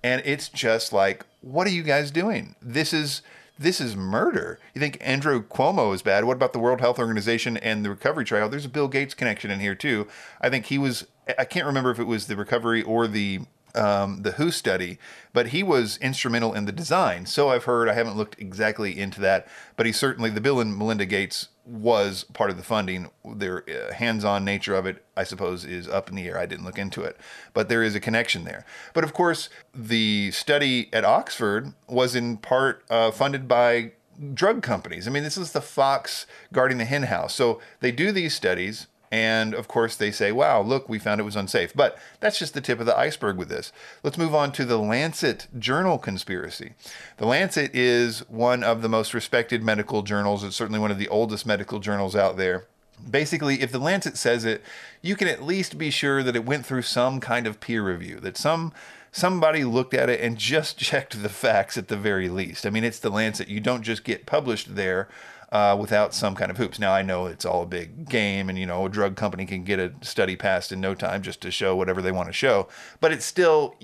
And 0.04 0.22
it's 0.24 0.50
just 0.50 0.94
like, 0.94 1.26
what 1.42 1.68
are 1.68 1.72
you 1.72 1.84
guys 1.84 2.12
doing? 2.12 2.56
This 2.62 2.94
is 2.94 3.22
this 3.58 3.80
is 3.80 3.96
murder. 3.96 4.60
You 4.74 4.82
think 4.82 4.98
Andrew 5.02 5.44
Cuomo 5.44 5.94
is 5.94 6.02
bad? 6.02 6.26
What 6.26 6.36
about 6.36 6.54
the 6.54 6.60
World 6.60 6.82
Health 6.82 7.00
Organization 7.00 7.58
and 7.58 7.86
the 7.86 7.90
recovery 7.90 8.26
trial? 8.26 8.50
There's 8.50 8.66
a 8.66 8.70
Bill 8.70 8.88
Gates 8.88 9.14
connection 9.14 9.52
in 9.52 9.60
here 9.60 9.76
too. 9.76 10.08
I 10.42 10.50
think 10.50 10.66
he 10.66 10.78
was 10.78 11.08
I 11.40 11.46
can't 11.46 11.66
remember 11.66 11.92
if 11.92 12.00
it 12.00 12.04
was 12.04 12.28
the 12.28 12.36
recovery 12.36 12.84
or 12.84 13.08
the 13.08 13.42
um, 13.74 14.22
the 14.22 14.32
WHO 14.34 14.52
study, 14.52 14.98
but 15.34 15.48
he 15.48 15.62
was 15.62 15.98
instrumental 15.98 16.54
in 16.54 16.66
the 16.66 16.72
design. 16.72 17.26
So 17.26 17.50
I've 17.50 17.66
heard. 17.66 17.90
I 17.90 17.94
haven't 17.94 18.16
looked 18.16 18.40
exactly 18.40 18.98
into 18.98 19.20
that, 19.22 19.48
but 19.76 19.86
he 19.86 19.92
certainly 19.92 20.30
the 20.30 20.42
Bill 20.42 20.60
and 20.60 20.78
Melinda 20.78 21.06
Gates 21.06 21.50
was 21.66 22.24
part 22.34 22.50
of 22.50 22.58
the 22.58 22.64
funding. 22.64 23.10
Their 23.26 23.64
uh, 23.70 23.94
hands-on 23.94 24.46
nature 24.46 24.76
of 24.76 24.86
it, 24.86 25.04
I 25.18 25.24
suppose, 25.24 25.66
is 25.66 25.88
up 25.88 26.10
in 26.10 26.16
the 26.16 26.28
air. 26.28 26.38
I 26.38 26.46
didn't 26.46 26.66
look 26.66 26.78
into 26.78 27.02
it, 27.02 27.18
but 27.54 27.70
there 27.70 27.84
is 27.84 27.96
a 27.96 28.00
connection 28.00 28.44
there. 28.44 28.66
But 28.94 29.04
of 29.04 29.14
course, 29.14 29.50
the 29.74 30.32
study 30.32 30.90
at 30.94 31.04
Oxford 31.04 31.74
was 31.88 32.16
in 32.16 32.38
part 32.38 32.84
uh, 32.90 33.12
funded 33.12 33.48
by 33.48 33.94
drug 34.34 34.62
companies. 34.62 35.08
I 35.08 35.12
mean, 35.12 35.24
this 35.24 35.38
is 35.38 35.52
the 35.52 35.62
fox 35.62 36.26
guarding 36.54 36.78
the 36.78 36.86
henhouse. 36.86 37.34
So 37.34 37.60
they 37.80 37.92
do 37.92 38.12
these 38.12 38.34
studies 38.34 38.88
and 39.12 39.54
of 39.54 39.68
course, 39.68 39.96
they 39.96 40.12
say, 40.12 40.32
wow, 40.32 40.62
look, 40.62 40.90
we 40.90 41.00
found 41.00 41.22
it 41.22 41.26
was 41.26 41.36
unsafe. 41.36 41.74
But 41.74 41.98
that's 42.20 42.40
just 42.40 42.54
the 42.54 42.62
tip 42.62 42.80
of 42.80 42.86
the 42.86 42.98
iceberg 42.98 43.38
with 43.38 43.50
this. 43.50 43.72
Let's 44.04 44.18
move 44.18 44.36
on 44.36 44.52
to 44.54 44.66
the 44.66 44.78
Lancet 44.78 45.48
Journal 45.58 45.98
conspiracy. 45.98 46.74
The 47.18 47.28
Lancet 47.28 47.74
is 47.74 48.20
one 48.30 48.64
of 48.64 48.82
the 48.82 48.90
most 48.90 49.14
respected 49.14 49.64
medical 49.64 50.02
journals. 50.02 50.44
It's 50.44 50.56
certainly 50.56 50.80
one 50.80 50.92
of 50.92 50.98
the 50.98 51.10
oldest 51.10 51.46
medical 51.46 51.80
journals 51.80 52.16
out 52.16 52.38
there. 52.38 52.66
Basically, 53.10 53.62
if 53.62 53.72
the 53.72 53.80
Lancet 53.80 54.18
says 54.18 54.46
it, 54.46 54.64
you 55.02 55.16
can 55.16 55.28
at 55.28 55.44
least 55.44 55.78
be 55.78 55.92
sure 55.92 56.24
that 56.24 56.36
it 56.36 56.46
went 56.46 56.66
through 56.66 56.82
some 56.84 57.20
kind 57.20 57.46
of 57.46 57.60
peer 57.60 57.84
review, 57.84 58.20
that 58.22 58.38
some 58.38 58.74
somebody 59.12 59.64
looked 59.64 59.94
at 59.94 60.10
it 60.10 60.20
and 60.20 60.38
just 60.54 60.78
checked 60.78 61.22
the 61.22 61.30
facts 61.30 61.78
at 61.78 61.88
the 61.88 61.98
very 61.98 62.30
least. 62.30 62.66
I 62.66 62.70
mean, 62.70 62.84
it's 62.84 63.00
the 63.00 63.10
Lancet. 63.10 63.48
You 63.48 63.60
don't 63.60 63.84
just 63.84 64.04
get 64.04 64.26
published 64.26 64.76
there 64.76 65.08
uh, 65.52 65.78
without 65.80 66.14
some 66.14 66.36
kind 66.36 66.52
of 66.52 66.58
hoops. 66.58 66.80
Now 66.80 66.94
I 66.94 67.02
know 67.02 67.28
it's 67.28 67.46
all 67.46 67.64
a 67.64 67.68
big 67.68 68.10
game, 68.10 68.50
and 68.50 68.58
you 68.58 68.66
know 68.66 68.86
a 68.86 68.90
drug 68.90 69.16
company 69.16 69.46
can 69.46 69.64
get 69.64 69.80
a 69.80 69.94
study 70.02 70.36
passed 70.36 70.72
in 70.72 70.82
no 70.82 70.96
time 70.96 71.22
just 71.22 71.42
to 71.42 71.52
show 71.52 71.76
whatever 71.76 72.02
they 72.02 72.12
want 72.12 72.30
to 72.30 72.34
show. 72.34 72.68
But 73.00 73.12
it's 73.12 73.26
still 73.26 73.76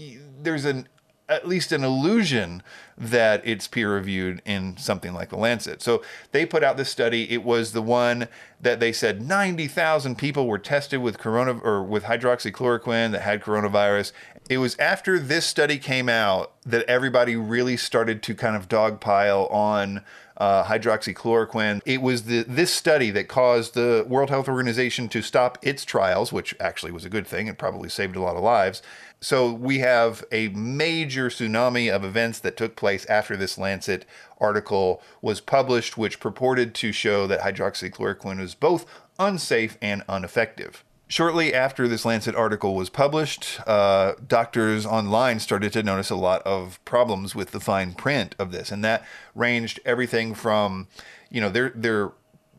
there's 0.42 0.66
an 0.66 0.88
at 1.32 1.48
least 1.48 1.72
an 1.72 1.84
illusion 1.84 2.62
that 2.98 3.42
it's 3.44 3.68
peer 3.68 3.94
reviewed 3.94 4.42
in 4.46 4.78
something 4.78 5.14
like 5.14 5.30
the 5.30 5.38
Lancet. 5.38 5.82
So 5.82 6.04
they 6.32 6.46
put 6.46 6.64
out 6.64 6.78
this 6.78 6.90
study. 6.90 7.32
It 7.32 7.44
was 7.44 7.72
the 7.72 7.82
one 7.82 8.28
that 8.60 8.80
they 8.80 8.92
said 8.92 9.22
90,000 9.22 10.18
people 10.18 10.48
were 10.48 10.60
tested 10.60 11.02
with 11.02 11.18
corona 11.18 11.58
or 11.58 11.84
with 11.84 12.04
hydroxychloroquine 12.04 13.12
that 13.12 13.22
had 13.22 13.42
coronavirus. 13.42 14.12
It 14.50 14.58
was 14.58 14.78
after 14.78 15.18
this 15.18 15.46
study 15.46 15.78
came 15.78 16.10
out 16.10 16.52
that 16.66 16.86
everybody 16.86 17.36
really 17.36 17.78
started 17.78 18.22
to 18.24 18.36
kind 18.36 18.56
of 18.56 18.68
dogpile 18.68 19.52
on 19.52 20.04
uh, 20.42 20.64
hydroxychloroquine. 20.64 21.82
It 21.86 22.02
was 22.02 22.24
the, 22.24 22.44
this 22.48 22.74
study 22.74 23.12
that 23.12 23.28
caused 23.28 23.76
the 23.76 24.04
World 24.08 24.30
Health 24.32 24.50
Organization 24.50 25.08
to 25.10 25.22
stop 25.22 25.60
its 25.62 25.86
trials, 25.86 26.34
which 26.34 26.56
actually 26.60 26.92
was 26.92 27.06
a 27.06 27.10
good 27.10 27.28
thing. 27.28 27.46
It 27.46 27.60
probably 27.60 27.90
saved 27.90 28.16
a 28.16 28.22
lot 28.22 28.36
of 28.36 28.42
lives. 28.42 28.82
So 29.24 29.54
we 29.54 29.80
have 29.80 30.24
a 30.32 30.48
major 30.50 31.30
tsunami 31.30 31.94
of 31.94 32.04
events 32.04 32.40
that 32.40 32.58
took 32.58 32.76
place 32.76 33.06
after 33.06 33.38
this 33.38 33.56
Lancet 33.56 34.04
article 34.40 35.00
was 35.22 35.40
published, 35.40 35.96
which 35.96 36.20
purported 36.20 36.74
to 36.76 36.92
show 36.92 37.28
that 37.28 37.42
hydroxychloroquine 37.42 38.40
was 38.40 38.56
both 38.56 38.86
unsafe 39.20 39.78
and 39.80 40.04
ineffective. 40.10 40.84
Shortly 41.08 41.54
after 41.54 41.88
this 41.88 42.04
Lancet 42.04 42.36
article 42.36 42.74
was 42.74 42.90
published, 42.90 43.60
uh, 43.68 44.14
doctors 44.28 44.86
online 44.88 45.40
started 45.40 45.72
to 45.74 45.84
notice 45.84 46.10
a 46.10 46.16
lot 46.16 46.42
of 46.44 46.84
problems 46.86 47.36
with 47.36 47.52
the 47.52 47.60
fine 47.60 47.94
print 47.94 48.34
of 48.40 48.52
this, 48.52 48.72
and 48.72 48.84
that 48.86 49.06
ranged 49.36 49.80
everything 49.86 50.34
from, 50.34 50.88
you 51.30 51.42
know, 51.42 51.50
their 51.50 51.70
their 51.76 52.12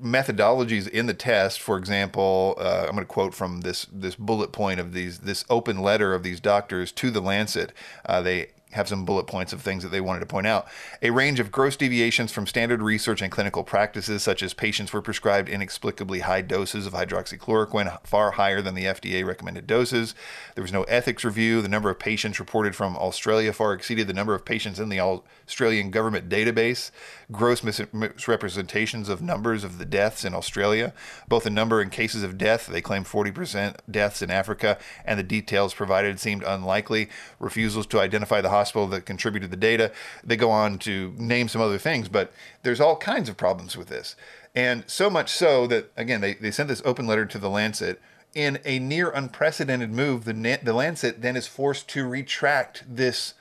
methodologies 0.02 0.88
in 0.88 1.06
the 1.06 1.14
test. 1.14 1.60
For 1.60 1.76
example, 1.76 2.56
uh, 2.58 2.86
I'm 2.88 2.94
going 2.94 2.98
to 2.98 3.04
quote 3.04 3.34
from 3.34 3.60
this 3.60 3.86
this 3.92 4.14
bullet 4.14 4.52
point 4.52 4.80
of 4.80 4.92
these 4.92 5.20
this 5.20 5.44
open 5.48 5.80
letter 5.80 6.14
of 6.14 6.22
these 6.22 6.40
doctors 6.40 6.92
to 6.92 7.10
the 7.10 7.20
Lancet. 7.20 7.72
Uh, 8.04 8.20
they 8.20 8.48
have 8.72 8.88
some 8.88 9.04
bullet 9.04 9.26
points 9.26 9.52
of 9.52 9.60
things 9.60 9.82
that 9.82 9.90
they 9.90 10.00
wanted 10.00 10.20
to 10.20 10.26
point 10.26 10.46
out. 10.46 10.66
A 11.02 11.10
range 11.10 11.40
of 11.40 11.52
gross 11.52 11.76
deviations 11.76 12.32
from 12.32 12.46
standard 12.46 12.82
research 12.82 13.22
and 13.22 13.30
clinical 13.30 13.62
practices, 13.62 14.22
such 14.22 14.42
as 14.42 14.54
patients 14.54 14.92
were 14.92 15.02
prescribed 15.02 15.48
inexplicably 15.48 16.20
high 16.20 16.40
doses 16.40 16.86
of 16.86 16.94
hydroxychloroquine, 16.94 18.04
far 18.06 18.32
higher 18.32 18.62
than 18.62 18.74
the 18.74 18.84
FDA 18.84 19.24
recommended 19.24 19.66
doses. 19.66 20.14
There 20.54 20.62
was 20.62 20.72
no 20.72 20.84
ethics 20.84 21.24
review. 21.24 21.62
The 21.62 21.68
number 21.68 21.90
of 21.90 21.98
patients 21.98 22.40
reported 22.40 22.74
from 22.74 22.96
Australia 22.96 23.52
far 23.52 23.74
exceeded 23.74 24.06
the 24.06 24.14
number 24.14 24.34
of 24.34 24.44
patients 24.44 24.80
in 24.80 24.88
the 24.88 25.00
Australian 25.00 25.90
government 25.90 26.28
database. 26.28 26.90
Gross 27.32 27.62
misrepresentations 27.62 29.08
of 29.08 29.22
numbers 29.22 29.64
of 29.64 29.78
the 29.78 29.84
deaths 29.84 30.24
in 30.24 30.34
Australia, 30.34 30.92
both 31.26 31.44
the 31.44 31.50
number 31.50 31.80
and 31.80 31.90
cases 31.90 32.22
of 32.22 32.38
death. 32.38 32.66
They 32.66 32.80
claim 32.80 33.04
40% 33.04 33.76
deaths 33.90 34.22
in 34.22 34.30
Africa, 34.30 34.78
and 35.04 35.18
the 35.18 35.24
details 35.24 35.74
provided 35.74 36.20
seemed 36.20 36.42
unlikely. 36.44 37.08
Refusals 37.40 37.86
to 37.88 38.00
identify 38.00 38.40
the 38.40 38.50
hospital 38.50 38.86
that 38.88 39.06
contributed 39.06 39.50
the 39.50 39.56
data. 39.56 39.90
They 40.22 40.36
go 40.36 40.50
on 40.50 40.78
to 40.80 41.14
name 41.16 41.48
some 41.48 41.62
other 41.62 41.78
things, 41.78 42.08
but 42.08 42.32
there's 42.62 42.80
all 42.80 42.96
kinds 42.96 43.28
of 43.28 43.36
problems 43.36 43.76
with 43.76 43.88
this. 43.88 44.14
And 44.54 44.84
so 44.86 45.08
much 45.08 45.30
so 45.30 45.66
that, 45.68 45.90
again, 45.96 46.20
they, 46.20 46.34
they 46.34 46.50
sent 46.50 46.68
this 46.68 46.82
open 46.84 47.06
letter 47.06 47.24
to 47.26 47.38
the 47.38 47.50
Lancet. 47.50 48.00
In 48.34 48.58
a 48.64 48.78
near 48.78 49.10
unprecedented 49.10 49.90
move, 49.90 50.24
the, 50.24 50.60
the 50.62 50.72
Lancet 50.72 51.22
then 51.22 51.36
is 51.36 51.46
forced 51.46 51.88
to 51.90 52.06
retract 52.06 52.84
this 52.88 53.34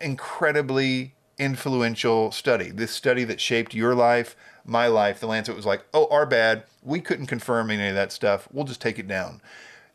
incredibly 0.00 1.14
influential 1.38 2.32
study. 2.32 2.70
This 2.70 2.90
study 2.90 3.24
that 3.24 3.40
shaped 3.40 3.74
your 3.74 3.94
life, 3.94 4.36
my 4.64 4.86
life. 4.86 5.20
The 5.20 5.26
Lancet 5.26 5.56
was 5.56 5.66
like, 5.66 5.84
oh, 5.94 6.06
our 6.10 6.26
bad. 6.26 6.64
We 6.82 7.00
couldn't 7.00 7.26
confirm 7.26 7.70
any 7.70 7.88
of 7.88 7.94
that 7.94 8.12
stuff. 8.12 8.48
We'll 8.52 8.64
just 8.64 8.80
take 8.80 8.98
it 8.98 9.08
down. 9.08 9.40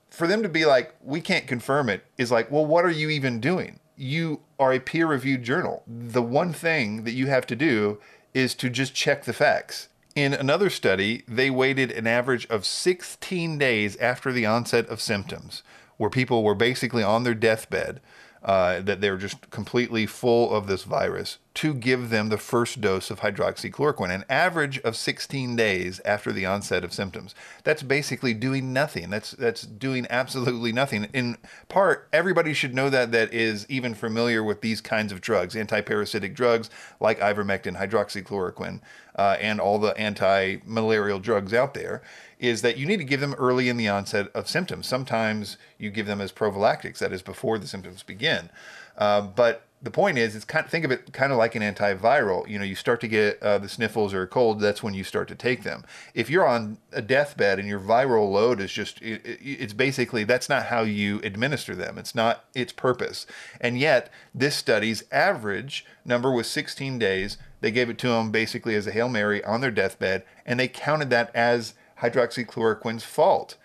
For 0.09 0.27
them 0.27 0.43
to 0.43 0.49
be 0.49 0.65
like, 0.65 0.93
we 1.03 1.21
can't 1.21 1.47
confirm 1.47 1.89
it, 1.89 2.05
is 2.17 2.31
like, 2.31 2.51
well, 2.51 2.65
what 2.65 2.85
are 2.85 2.91
you 2.91 3.09
even 3.09 3.39
doing? 3.39 3.79
You 3.97 4.41
are 4.59 4.73
a 4.73 4.79
peer 4.79 5.07
reviewed 5.07 5.43
journal. 5.43 5.83
The 5.87 6.21
one 6.21 6.53
thing 6.53 7.03
that 7.03 7.13
you 7.13 7.27
have 7.27 7.47
to 7.47 7.55
do 7.55 7.99
is 8.33 8.55
to 8.55 8.69
just 8.69 8.93
check 8.93 9.23
the 9.23 9.33
facts. 9.33 9.89
In 10.15 10.33
another 10.33 10.69
study, 10.69 11.23
they 11.27 11.49
waited 11.49 11.91
an 11.91 12.05
average 12.05 12.45
of 12.47 12.65
16 12.65 13.57
days 13.57 13.95
after 13.97 14.31
the 14.31 14.45
onset 14.45 14.87
of 14.87 15.01
symptoms, 15.01 15.63
where 15.97 16.09
people 16.09 16.43
were 16.43 16.55
basically 16.55 17.01
on 17.01 17.23
their 17.23 17.33
deathbed 17.33 17.99
uh, 18.43 18.81
that 18.81 19.01
they're 19.01 19.17
just 19.17 19.49
completely 19.49 20.05
full 20.05 20.53
of 20.53 20.67
this 20.67 20.83
virus 20.83 21.37
to 21.55 21.73
give 21.73 22.09
them 22.09 22.29
the 22.29 22.37
first 22.37 22.81
dose 22.81 23.11
of 23.11 23.19
hydroxychloroquine, 23.19 24.09
an 24.09 24.25
average 24.27 24.79
of 24.79 24.95
16 24.95 25.55
days 25.55 26.01
after 26.03 26.31
the 26.31 26.47
onset 26.47 26.83
of 26.83 26.91
symptoms. 26.91 27.35
That's 27.63 27.83
basically 27.83 28.33
doing 28.33 28.73
nothing. 28.73 29.11
That's 29.11 29.31
that's 29.31 29.61
doing 29.61 30.07
absolutely 30.09 30.71
nothing. 30.71 31.07
In 31.13 31.37
part, 31.69 32.09
everybody 32.11 32.53
should 32.53 32.73
know 32.73 32.89
that 32.89 33.11
that 33.11 33.31
is 33.31 33.67
even 33.69 33.93
familiar 33.93 34.43
with 34.43 34.61
these 34.61 34.81
kinds 34.81 35.11
of 35.11 35.21
drugs, 35.21 35.53
antiparasitic 35.53 36.33
drugs 36.33 36.71
like 36.99 37.19
ivermectin, 37.19 37.77
hydroxychloroquine, 37.77 38.81
uh, 39.15 39.37
and 39.39 39.59
all 39.59 39.77
the 39.77 39.95
anti-malarial 39.95 41.19
drugs 41.19 41.53
out 41.53 41.75
there 41.75 42.01
is 42.39 42.63
that 42.63 42.77
you 42.77 42.87
need 42.87 42.97
to 42.97 43.03
give 43.03 43.21
them 43.21 43.35
early 43.35 43.69
in 43.69 43.77
the 43.77 43.87
onset 43.87 44.27
of 44.33 44.49
symptoms. 44.49 44.87
Sometimes 44.87 45.57
you 45.77 45.91
give 45.91 46.07
them 46.07 46.19
as 46.19 46.31
prophylactics, 46.31 46.99
that 46.99 47.13
is 47.13 47.21
before 47.21 47.59
the 47.59 47.67
symptoms 47.67 48.01
begin. 48.01 48.49
Uh, 48.97 49.21
but 49.21 49.65
the 49.83 49.91
point 49.91 50.17
is, 50.17 50.33
it's 50.33 50.45
kind 50.45 50.63
of, 50.63 50.71
think 50.71 50.85
of 50.85 50.91
it 50.91 51.11
kind 51.11 51.33
of 51.33 51.37
like 51.37 51.55
an 51.55 51.61
antiviral. 51.61 52.47
You 52.47 52.57
know, 52.57 52.63
you 52.63 52.73
start 52.73 53.01
to 53.01 53.07
get 53.09 53.43
uh, 53.43 53.57
the 53.57 53.67
sniffles 53.67 54.13
or 54.13 54.21
a 54.21 54.27
cold, 54.27 54.61
that's 54.61 54.81
when 54.81 54.93
you 54.93 55.03
start 55.03 55.27
to 55.27 55.35
take 55.35 55.63
them. 55.63 55.83
If 56.13 56.29
you're 56.29 56.47
on 56.47 56.77
a 56.93 57.01
deathbed 57.01 57.59
and 57.59 57.67
your 57.67 57.81
viral 57.81 58.31
load 58.31 58.61
is 58.61 58.71
just, 58.71 59.01
it, 59.01 59.21
it's 59.25 59.73
basically 59.73 60.23
that's 60.23 60.47
not 60.47 60.67
how 60.67 60.83
you 60.83 61.19
administer 61.21 61.75
them. 61.75 61.97
It's 61.97 62.15
not 62.15 62.45
its 62.55 62.71
purpose. 62.71 63.27
And 63.59 63.77
yet, 63.77 64.09
this 64.33 64.55
study's 64.55 65.03
average 65.11 65.85
number 66.05 66.31
was 66.31 66.47
16 66.47 66.97
days. 66.97 67.37
They 67.59 67.71
gave 67.71 67.89
it 67.89 67.97
to 67.99 68.07
them 68.07 68.31
basically 68.31 68.75
as 68.75 68.87
a 68.87 68.91
hail 68.91 69.09
mary 69.09 69.43
on 69.43 69.59
their 69.59 69.71
deathbed, 69.71 70.23
and 70.45 70.61
they 70.61 70.69
counted 70.69 71.09
that 71.09 71.29
as 71.35 71.73
hydroxychloroquine's 72.01 73.03
fault. 73.03 73.57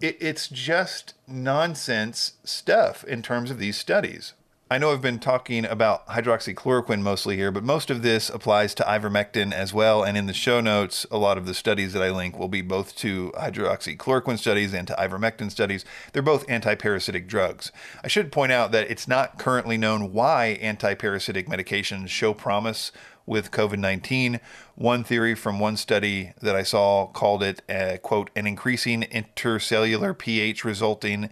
It, 0.00 0.16
it's 0.18 0.48
just 0.48 1.12
nonsense 1.28 2.34
stuff 2.42 3.04
in 3.04 3.20
terms 3.20 3.50
of 3.50 3.58
these 3.58 3.76
studies. 3.76 4.32
I 4.72 4.78
know 4.78 4.90
I've 4.90 5.02
been 5.02 5.18
talking 5.18 5.66
about 5.66 6.06
hydroxychloroquine 6.06 7.02
mostly 7.02 7.36
here, 7.36 7.52
but 7.52 7.62
most 7.62 7.90
of 7.90 8.00
this 8.00 8.30
applies 8.30 8.72
to 8.76 8.82
ivermectin 8.84 9.52
as 9.52 9.74
well. 9.74 10.02
And 10.02 10.16
in 10.16 10.24
the 10.24 10.32
show 10.32 10.62
notes, 10.62 11.04
a 11.10 11.18
lot 11.18 11.36
of 11.36 11.44
the 11.44 11.52
studies 11.52 11.92
that 11.92 12.02
I 12.02 12.08
link 12.08 12.38
will 12.38 12.48
be 12.48 12.62
both 12.62 12.96
to 12.96 13.32
hydroxychloroquine 13.36 14.38
studies 14.38 14.72
and 14.72 14.88
to 14.88 14.94
ivermectin 14.94 15.50
studies. 15.50 15.84
They're 16.14 16.22
both 16.22 16.46
antiparasitic 16.46 17.26
drugs. 17.26 17.70
I 18.02 18.08
should 18.08 18.32
point 18.32 18.50
out 18.50 18.72
that 18.72 18.90
it's 18.90 19.06
not 19.06 19.38
currently 19.38 19.76
known 19.76 20.10
why 20.14 20.58
antiparasitic 20.62 21.48
medications 21.48 22.08
show 22.08 22.32
promise 22.32 22.92
with 23.26 23.50
COVID 23.50 23.78
19. 23.78 24.40
One 24.74 25.04
theory 25.04 25.34
from 25.34 25.60
one 25.60 25.76
study 25.76 26.32
that 26.40 26.56
I 26.56 26.62
saw 26.62 27.08
called 27.08 27.42
it, 27.42 27.60
uh, 27.68 27.98
quote, 27.98 28.30
an 28.34 28.46
increasing 28.46 29.02
intercellular 29.02 30.16
pH 30.16 30.64
resulting 30.64 31.28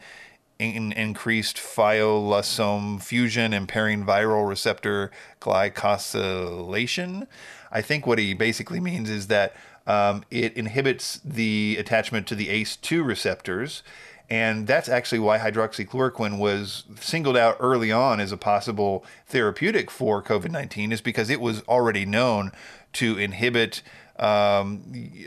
in 0.61 0.93
increased 0.93 1.57
phyllosome 1.57 3.03
fusion, 3.03 3.53
impairing 3.53 4.05
viral 4.05 4.49
receptor 4.49 5.11
glycosylation. 5.41 7.27
I 7.73 7.83
think 7.83 8.07
what 8.07 8.19
he 8.19 8.35
basically 8.35 8.81
means 8.81 9.09
is 9.09 9.29
that 9.29 9.55
um, 9.87 10.25
it 10.31 10.53
inhibits 10.55 11.21
the 11.25 11.77
attachment 11.79 12.27
to 12.29 12.35
the 12.35 12.49
ACE2 12.49 13.05
receptors 13.05 13.83
and 14.31 14.69
that's 14.69 14.89
actually 14.89 15.19
why 15.19 15.39
hydroxychloroquine 15.39 16.39
was 16.39 16.85
singled 17.01 17.37
out 17.37 17.57
early 17.59 17.91
on 17.91 18.21
as 18.21 18.31
a 18.31 18.37
possible 18.37 19.05
therapeutic 19.27 19.91
for 19.91 20.23
COVID 20.23 20.53
19, 20.53 20.93
is 20.93 21.01
because 21.01 21.31
it 21.31 21.41
was 21.41 21.63
already 21.63 22.07
known 22.07 22.53
to 22.93 23.19
inhibit 23.19 23.83
um, 24.21 24.85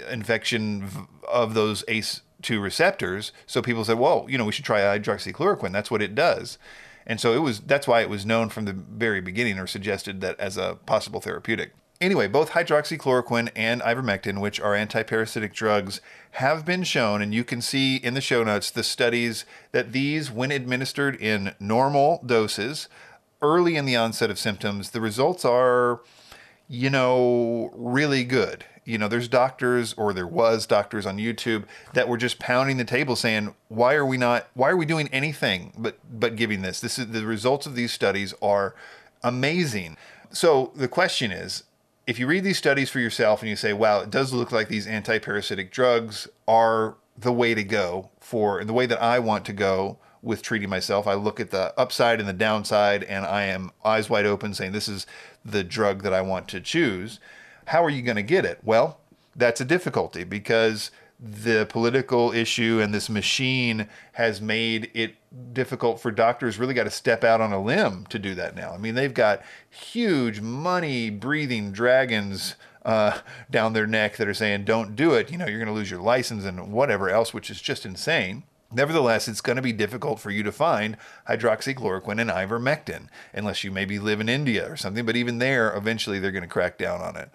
infection 0.10 0.90
of 1.30 1.54
those 1.54 1.84
ACE2 2.44 2.62
receptors. 2.62 3.32
So 3.46 3.62
people 3.62 3.86
said, 3.86 4.00
well, 4.00 4.26
you 4.30 4.38
know, 4.38 4.46
we 4.46 4.52
should 4.52 4.66
try 4.66 4.82
hydroxychloroquine. 4.82 5.72
That's 5.72 5.92
what 5.92 6.02
it 6.02 6.16
does. 6.16 6.58
And 7.06 7.20
so 7.20 7.34
it 7.34 7.40
was 7.40 7.60
that's 7.60 7.88
why 7.88 8.02
it 8.02 8.10
was 8.10 8.26
known 8.26 8.50
from 8.50 8.66
the 8.66 8.74
very 8.74 9.22
beginning 9.22 9.60
or 9.60 9.68
suggested 9.68 10.22
that 10.22 10.40
as 10.40 10.58
a 10.58 10.78
possible 10.86 11.20
therapeutic. 11.20 11.74
Anyway, 12.02 12.28
both 12.28 12.52
hydroxychloroquine 12.52 13.50
and 13.56 13.82
ivermectin, 13.82 14.42
which 14.42 14.60
are 14.60 14.74
antiparasitic 14.74 15.54
drugs, 15.54 16.02
have 16.32 16.66
been 16.66 16.84
shown, 16.84 17.22
and 17.22 17.34
you 17.34 17.44
can 17.44 17.62
see 17.62 17.96
in 17.96 18.14
the 18.14 18.20
show 18.20 18.44
notes 18.44 18.72
the 18.72 18.84
studies 18.84 19.46
that 19.72 19.94
these, 19.94 20.30
when 20.30 20.52
administered 20.52 21.16
in 21.16 21.56
normal 21.60 22.22
doses 22.26 22.90
early 23.42 23.76
in 23.76 23.86
the 23.86 23.96
onset 23.96 24.30
of 24.30 24.40
symptoms, 24.40 24.90
the 24.90 25.00
results 25.02 25.46
are, 25.46 26.02
you 26.68 26.90
know, 26.90 27.72
really 27.74 28.24
good. 28.24 28.66
You 28.86 28.98
know, 28.98 29.08
there's 29.08 29.28
doctors, 29.28 29.94
or 29.94 30.14
there 30.14 30.28
was 30.28 30.66
doctors 30.66 31.06
on 31.06 31.18
YouTube 31.18 31.64
that 31.94 32.08
were 32.08 32.18
just 32.18 32.40
pounding 32.40 32.78
the 32.78 32.86
table 32.86 33.16
saying, 33.16 33.56
"Why 33.70 33.96
are 33.96 34.06
we 34.06 34.18
not? 34.18 34.48
Why 34.54 34.70
are 34.70 34.78
we 34.78 34.86
doing 34.86 35.08
anything 35.10 35.74
but 35.78 35.98
but 36.12 36.36
giving 36.36 36.62
this? 36.62 36.80
This 36.80 37.00
is 37.00 37.08
the 37.08 37.26
results 37.26 37.66
of 37.66 37.76
these 37.76 37.94
studies 37.94 38.34
are 38.42 38.76
amazing." 39.24 39.98
So 40.32 40.72
the 40.76 40.88
question 40.88 41.32
is, 41.32 41.64
if 42.08 42.20
you 42.20 42.28
read 42.28 42.44
these 42.44 42.58
studies 42.58 42.90
for 42.90 43.00
yourself 43.00 43.42
and 43.42 43.50
you 43.50 43.56
say, 43.56 43.72
wow, 43.72 44.02
it 44.02 44.10
does 44.10 44.34
look 44.34 44.52
like 44.52 44.68
these 44.68 44.88
anti-parasitic 44.88 45.72
drugs 45.72 46.28
are 46.48 46.96
the 47.18 47.32
way 47.32 47.54
to 47.54 47.64
go 47.64 48.10
for 48.20 48.64
the 48.66 48.74
way 48.74 48.86
that 48.86 49.02
I 49.02 49.20
want 49.20 49.46
to 49.46 49.54
go 49.54 50.00
with 50.22 50.42
treating 50.42 50.70
myself. 50.70 51.06
I 51.06 51.14
look 51.14 51.40
at 51.40 51.52
the 51.52 51.74
upside 51.80 52.20
and 52.20 52.28
the 52.28 52.34
downside, 52.34 53.04
and 53.04 53.26
I 53.26 53.44
am 53.44 53.72
eyes 53.86 54.10
wide 54.10 54.26
open 54.26 54.54
saying, 54.54 54.72
this 54.72 54.88
is 54.88 55.06
the 55.46 55.64
drug 55.64 56.02
that 56.04 56.14
I 56.14 56.22
want 56.22 56.48
to 56.50 56.62
choose. 56.62 57.20
How 57.68 57.84
are 57.84 57.90
you 57.90 58.02
going 58.02 58.18
to 58.18 58.24
get 58.24 58.46
it? 58.46 58.60
Well, 58.64 59.00
that's 59.36 59.62
a 59.62 59.66
difficulty 59.66 60.24
because 60.24 60.92
the 61.20 61.66
political 61.70 62.34
issue 62.34 62.82
and 62.82 62.94
this 62.94 63.10
machine 63.10 63.88
has 64.14 64.42
made 64.42 64.92
it 64.94 65.16
difficult 65.54 66.00
for 66.00 66.12
doctors 66.12 66.60
really 66.60 66.74
got 66.74 66.84
to 66.84 66.92
step 66.92 67.24
out 67.24 67.40
on 67.40 67.54
a 67.54 67.62
limb 67.62 68.06
to 68.08 68.20
do 68.20 68.36
that 68.36 68.56
now. 68.56 68.74
I 68.74 68.78
mean, 68.78 68.96
they've 68.96 69.14
got 69.14 69.42
huge 69.70 70.42
money 70.42 71.10
breathing 71.10 71.72
dragons 71.72 72.56
uh, 72.84 73.20
down 73.50 73.74
their 73.74 73.88
neck 73.88 74.18
that 74.18 74.28
are 74.28 74.34
saying, 74.34 74.66
don't 74.66 74.96
do 74.96 75.14
it. 75.14 75.32
You 75.32 75.38
know, 75.38 75.48
you're 75.48 75.60
going 75.60 75.68
to 75.68 75.74
lose 75.74 75.90
your 75.90 76.02
license 76.02 76.44
and 76.44 76.74
whatever 76.74 77.10
else, 77.10 77.34
which 77.34 77.50
is 77.50 77.62
just 77.62 77.86
insane. 77.86 78.44
Nevertheless, 78.74 79.28
it's 79.28 79.42
going 79.42 79.56
to 79.56 79.62
be 79.62 79.74
difficult 79.74 80.20
for 80.20 80.32
you 80.32 80.44
to 80.44 80.52
find 80.52 80.98
hydroxychloroquine 81.28 82.20
and 82.20 82.30
ivermectin 82.30 83.08
unless 83.34 83.64
you 83.64 83.72
maybe 83.72 84.00
live 84.00 84.20
in 84.20 84.30
India 84.30 84.70
or 84.70 84.76
something. 84.76 85.06
But 85.06 85.16
even 85.16 85.40
there, 85.40 85.76
eventually 85.76 86.20
they're 86.20 86.32
going 86.32 86.44
to 86.44 86.48
crack 86.48 86.78
down 86.78 87.02
on 87.02 87.16
it. 87.16 87.30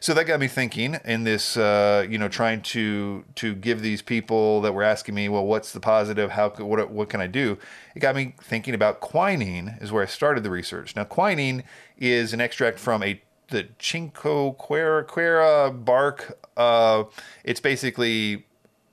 So 0.00 0.14
that 0.14 0.24
got 0.24 0.40
me 0.40 0.48
thinking 0.48 0.98
in 1.04 1.24
this, 1.24 1.56
uh, 1.56 2.06
you 2.08 2.18
know, 2.18 2.28
trying 2.28 2.62
to 2.62 3.24
to 3.36 3.54
give 3.54 3.82
these 3.82 4.02
people 4.02 4.60
that 4.62 4.72
were 4.72 4.82
asking 4.82 5.14
me, 5.14 5.28
well, 5.28 5.44
what's 5.44 5.72
the 5.72 5.80
positive? 5.80 6.32
How 6.32 6.50
what 6.50 6.90
what 6.90 7.08
can 7.08 7.20
I 7.20 7.26
do? 7.26 7.58
It 7.94 8.00
got 8.00 8.14
me 8.14 8.34
thinking 8.40 8.74
about 8.74 9.00
quinine. 9.00 9.78
Is 9.80 9.92
where 9.92 10.02
I 10.02 10.06
started 10.06 10.44
the 10.44 10.50
research. 10.50 10.94
Now, 10.94 11.04
quinine 11.04 11.64
is 11.96 12.32
an 12.32 12.40
extract 12.40 12.78
from 12.78 13.02
a 13.02 13.20
the 13.48 13.64
Chincoquera 13.78 15.84
bark. 15.84 16.38
Uh, 16.56 17.04
it's 17.44 17.60
basically 17.60 18.46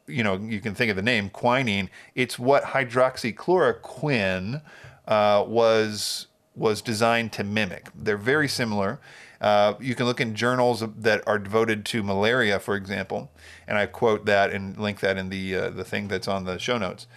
you 0.07 0.24
know, 0.24 0.35
you 0.35 0.59
can 0.62 0.75
think 0.75 0.89
of 0.89 0.95
the 0.95 1.01
name 1.01 1.29
quinine. 1.29 1.89
It's 2.13 2.38
what 2.38 2.63
hydroxychloroquine 2.63 4.62
uh, 5.07 5.45
was 5.47 6.27
was 6.55 6.81
designed 6.81 7.33
to 7.33 7.43
mimic. 7.43 7.89
They're 7.93 8.17
very 8.17 8.47
similar. 8.47 9.00
Uh, 9.41 9.74
you 9.79 9.93
can 9.95 10.05
look 10.05 10.21
in 10.21 10.33
journals 10.33 10.83
that 10.97 11.21
are 11.27 11.38
devoted 11.38 11.85
to 11.85 12.01
malaria, 12.01 12.59
for 12.59 12.75
example, 12.75 13.31
and 13.67 13.77
I 13.77 13.85
quote 13.85 14.25
that 14.25 14.51
and 14.51 14.77
link 14.77 15.01
that 15.01 15.17
in 15.17 15.29
the 15.29 15.55
uh, 15.55 15.69
the 15.69 15.83
thing 15.83 16.07
that's 16.07 16.27
on 16.27 16.45
the 16.45 16.57
show 16.57 16.77
notes. 16.77 17.07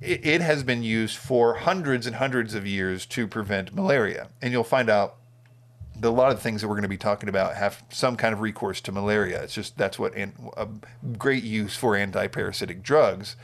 It, 0.00 0.26
it 0.26 0.40
has 0.40 0.64
been 0.64 0.82
used 0.82 1.16
for 1.16 1.54
hundreds 1.54 2.06
and 2.06 2.16
hundreds 2.16 2.54
of 2.54 2.66
years 2.66 3.06
to 3.06 3.28
prevent 3.28 3.74
malaria, 3.74 4.28
and 4.40 4.52
you'll 4.52 4.64
find 4.64 4.90
out 4.90 5.16
that 6.00 6.08
a 6.08 6.10
lot 6.10 6.30
of 6.30 6.36
the 6.36 6.42
things 6.42 6.60
that 6.60 6.68
we're 6.68 6.74
going 6.74 6.82
to 6.82 6.88
be 6.88 6.96
talking 6.96 7.28
about 7.28 7.54
have 7.54 7.82
some 7.90 8.16
kind 8.16 8.32
of 8.32 8.40
recourse 8.40 8.80
to 8.82 8.92
malaria. 8.92 9.42
It's 9.42 9.54
just 9.54 9.76
that's 9.76 9.98
what 9.98 10.14
an, 10.14 10.32
a 10.56 10.68
great 11.18 11.44
use 11.44 11.76
for 11.76 11.92
antiparasitic 11.92 12.82
drugs. 12.82 13.36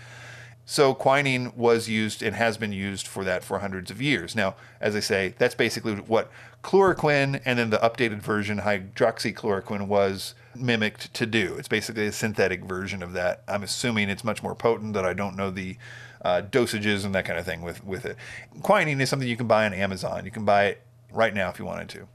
So 0.70 0.92
quinine 0.92 1.56
was 1.56 1.88
used 1.88 2.22
and 2.22 2.36
has 2.36 2.58
been 2.58 2.72
used 2.72 3.06
for 3.06 3.24
that 3.24 3.42
for 3.42 3.60
hundreds 3.60 3.90
of 3.90 4.02
years. 4.02 4.36
Now, 4.36 4.54
as 4.82 4.94
I 4.94 5.00
say, 5.00 5.34
that's 5.38 5.54
basically 5.54 5.94
what 5.94 6.30
chloroquine 6.62 7.40
and 7.46 7.58
then 7.58 7.70
the 7.70 7.78
updated 7.78 8.18
version 8.18 8.58
hydroxychloroquine 8.58 9.86
was 9.86 10.34
mimicked 10.54 11.14
to 11.14 11.24
do. 11.24 11.54
It's 11.58 11.68
basically 11.68 12.06
a 12.06 12.12
synthetic 12.12 12.64
version 12.64 13.02
of 13.02 13.14
that. 13.14 13.44
I'm 13.48 13.62
assuming 13.62 14.10
it's 14.10 14.24
much 14.24 14.42
more 14.42 14.54
potent 14.54 14.92
that 14.92 15.06
I 15.06 15.14
don't 15.14 15.36
know 15.36 15.50
the 15.50 15.78
uh, 16.22 16.42
dosages 16.42 17.04
and 17.04 17.14
that 17.14 17.24
kind 17.24 17.38
of 17.38 17.46
thing 17.46 17.62
with, 17.62 17.82
with 17.82 18.04
it. 18.04 18.18
Quinine 18.62 19.00
is 19.00 19.08
something 19.08 19.26
you 19.26 19.38
can 19.38 19.46
buy 19.46 19.64
on 19.64 19.72
Amazon. 19.72 20.26
You 20.26 20.30
can 20.30 20.44
buy 20.44 20.66
it 20.66 20.82
right 21.12 21.34
now 21.34 21.48
if 21.48 21.58
you 21.58 21.64
wanted 21.64 21.88
to. 21.90 22.08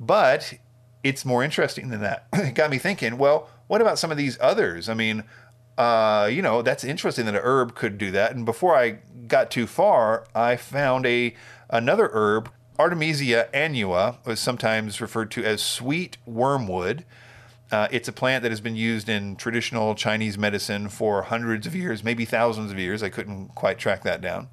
But 0.00 0.54
it's 1.02 1.24
more 1.24 1.42
interesting 1.42 1.88
than 1.88 2.00
that. 2.00 2.26
it 2.32 2.54
got 2.54 2.70
me 2.70 2.78
thinking, 2.78 3.18
well, 3.18 3.48
what 3.66 3.80
about 3.80 3.98
some 3.98 4.10
of 4.10 4.16
these 4.16 4.38
others? 4.40 4.88
I 4.88 4.94
mean, 4.94 5.24
uh, 5.76 6.28
you 6.30 6.42
know, 6.42 6.62
that's 6.62 6.84
interesting 6.84 7.26
that 7.26 7.34
a 7.34 7.40
herb 7.40 7.74
could 7.74 7.98
do 7.98 8.10
that. 8.10 8.34
And 8.34 8.44
before 8.44 8.76
I 8.76 8.98
got 9.28 9.50
too 9.50 9.66
far, 9.66 10.26
I 10.34 10.56
found 10.56 11.06
a 11.06 11.34
another 11.70 12.10
herb, 12.12 12.50
Artemisia 12.78 13.48
annua, 13.54 14.24
was 14.26 14.40
sometimes 14.40 15.00
referred 15.00 15.30
to 15.32 15.44
as 15.44 15.62
sweet 15.62 16.18
wormwood. 16.26 17.04
Uh, 17.70 17.86
it's 17.90 18.08
a 18.08 18.12
plant 18.12 18.42
that 18.42 18.50
has 18.50 18.62
been 18.62 18.76
used 18.76 19.08
in 19.08 19.36
traditional 19.36 19.94
Chinese 19.94 20.38
medicine 20.38 20.88
for 20.88 21.22
hundreds 21.22 21.66
of 21.66 21.76
years, 21.76 22.02
maybe 22.02 22.24
thousands 22.24 22.72
of 22.72 22.78
years. 22.78 23.02
I 23.02 23.10
couldn't 23.10 23.48
quite 23.54 23.78
track 23.78 24.02
that 24.04 24.22
down. 24.22 24.48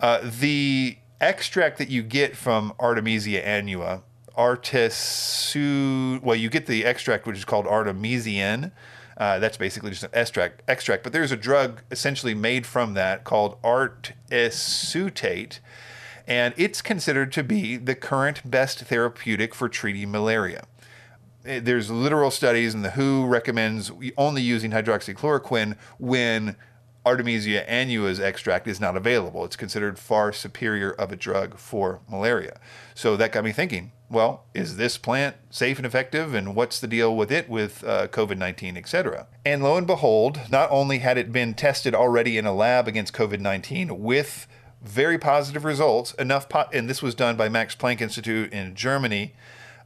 Uh, 0.00 0.20
the 0.22 0.98
extract 1.20 1.78
that 1.78 1.88
you 1.88 2.02
get 2.02 2.36
from 2.36 2.72
Artemisia 2.78 3.42
annua, 3.42 4.02
artisu, 4.36 6.22
well, 6.22 6.36
you 6.36 6.48
get 6.48 6.66
the 6.66 6.84
extract 6.84 7.26
which 7.26 7.36
is 7.36 7.44
called 7.44 7.66
artemisian. 7.66 8.72
Uh, 9.16 9.40
that's 9.40 9.56
basically 9.56 9.90
just 9.90 10.04
an 10.04 10.10
extract. 10.12 10.62
Extract, 10.68 11.02
but 11.02 11.12
there's 11.12 11.32
a 11.32 11.36
drug 11.36 11.82
essentially 11.90 12.34
made 12.34 12.64
from 12.64 12.94
that 12.94 13.24
called 13.24 13.60
artesunate, 13.62 15.58
and 16.28 16.54
it's 16.56 16.80
considered 16.80 17.32
to 17.32 17.42
be 17.42 17.76
the 17.76 17.96
current 17.96 18.48
best 18.48 18.78
therapeutic 18.80 19.56
for 19.56 19.68
treating 19.68 20.12
malaria. 20.12 20.66
Eh, 21.44 21.58
there's 21.58 21.90
literal 21.90 22.30
studies, 22.30 22.74
and 22.74 22.84
the 22.84 22.90
WHO 22.90 23.26
recommends 23.26 23.90
only 24.16 24.42
using 24.42 24.70
hydroxychloroquine 24.70 25.76
when 25.98 26.54
Artemisia 27.06 27.68
annua's 27.70 28.20
extract 28.20 28.66
is 28.66 28.80
not 28.80 28.96
available. 28.96 29.44
It's 29.44 29.56
considered 29.56 29.98
far 29.98 30.32
superior 30.32 30.90
of 30.90 31.12
a 31.12 31.16
drug 31.16 31.58
for 31.58 32.00
malaria. 32.08 32.60
So 32.94 33.16
that 33.16 33.32
got 33.32 33.44
me 33.44 33.52
thinking 33.52 33.92
well, 34.10 34.44
is 34.54 34.76
this 34.76 34.96
plant 34.96 35.36
safe 35.50 35.78
and 35.78 35.86
effective? 35.86 36.34
And 36.34 36.54
what's 36.54 36.80
the 36.80 36.86
deal 36.86 37.14
with 37.14 37.30
it 37.30 37.48
with 37.48 37.84
uh, 37.84 38.08
COVID 38.08 38.38
19, 38.38 38.76
et 38.76 38.88
cetera? 38.88 39.26
And 39.44 39.62
lo 39.62 39.76
and 39.76 39.86
behold, 39.86 40.40
not 40.50 40.70
only 40.70 40.98
had 40.98 41.18
it 41.18 41.32
been 41.32 41.54
tested 41.54 41.94
already 41.94 42.38
in 42.38 42.46
a 42.46 42.54
lab 42.54 42.88
against 42.88 43.12
COVID 43.12 43.40
19 43.40 44.02
with 44.02 44.46
very 44.82 45.18
positive 45.18 45.64
results, 45.64 46.14
enough, 46.14 46.48
po- 46.48 46.68
and 46.72 46.88
this 46.88 47.02
was 47.02 47.14
done 47.14 47.36
by 47.36 47.48
Max 47.48 47.74
Planck 47.74 48.00
Institute 48.00 48.52
in 48.52 48.74
Germany. 48.74 49.34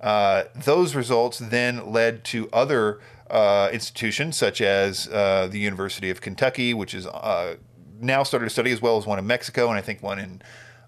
Uh, 0.00 0.45
those 0.54 0.95
results 0.95 1.38
then 1.38 1.92
led 1.92 2.25
to 2.25 2.48
other 2.53 3.01
uh, 3.33 3.71
institutions, 3.73 4.37
such 4.37 4.61
as 4.61 5.09
uh, 5.09 5.49
the 5.51 5.59
University 5.59 6.11
of 6.11 6.21
Kentucky, 6.21 6.75
which 6.75 6.95
is 6.95 7.07
uh, 7.07 7.57
now 8.01 8.23
started 8.23 8.47
a 8.47 8.51
study, 8.51 8.71
as 8.71 8.83
well 8.83 8.99
as 8.99 9.07
one 9.07 9.18
in 9.18 9.27
Mexico, 9.27 9.68
and 9.68 9.79
I 9.79 9.81
think 9.81 10.03
one 10.03 10.18
in 10.18 10.42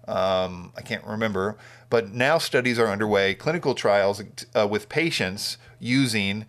um, 0.07 0.71
I 0.77 0.81
can't 0.81 1.03
remember, 1.03 1.57
but 1.89 2.13
now 2.13 2.37
studies 2.37 2.77
are 2.77 2.87
underway, 2.87 3.33
clinical 3.33 3.73
trials 3.73 4.21
uh, 4.53 4.67
with 4.67 4.87
patients 4.87 5.57
using, 5.79 6.45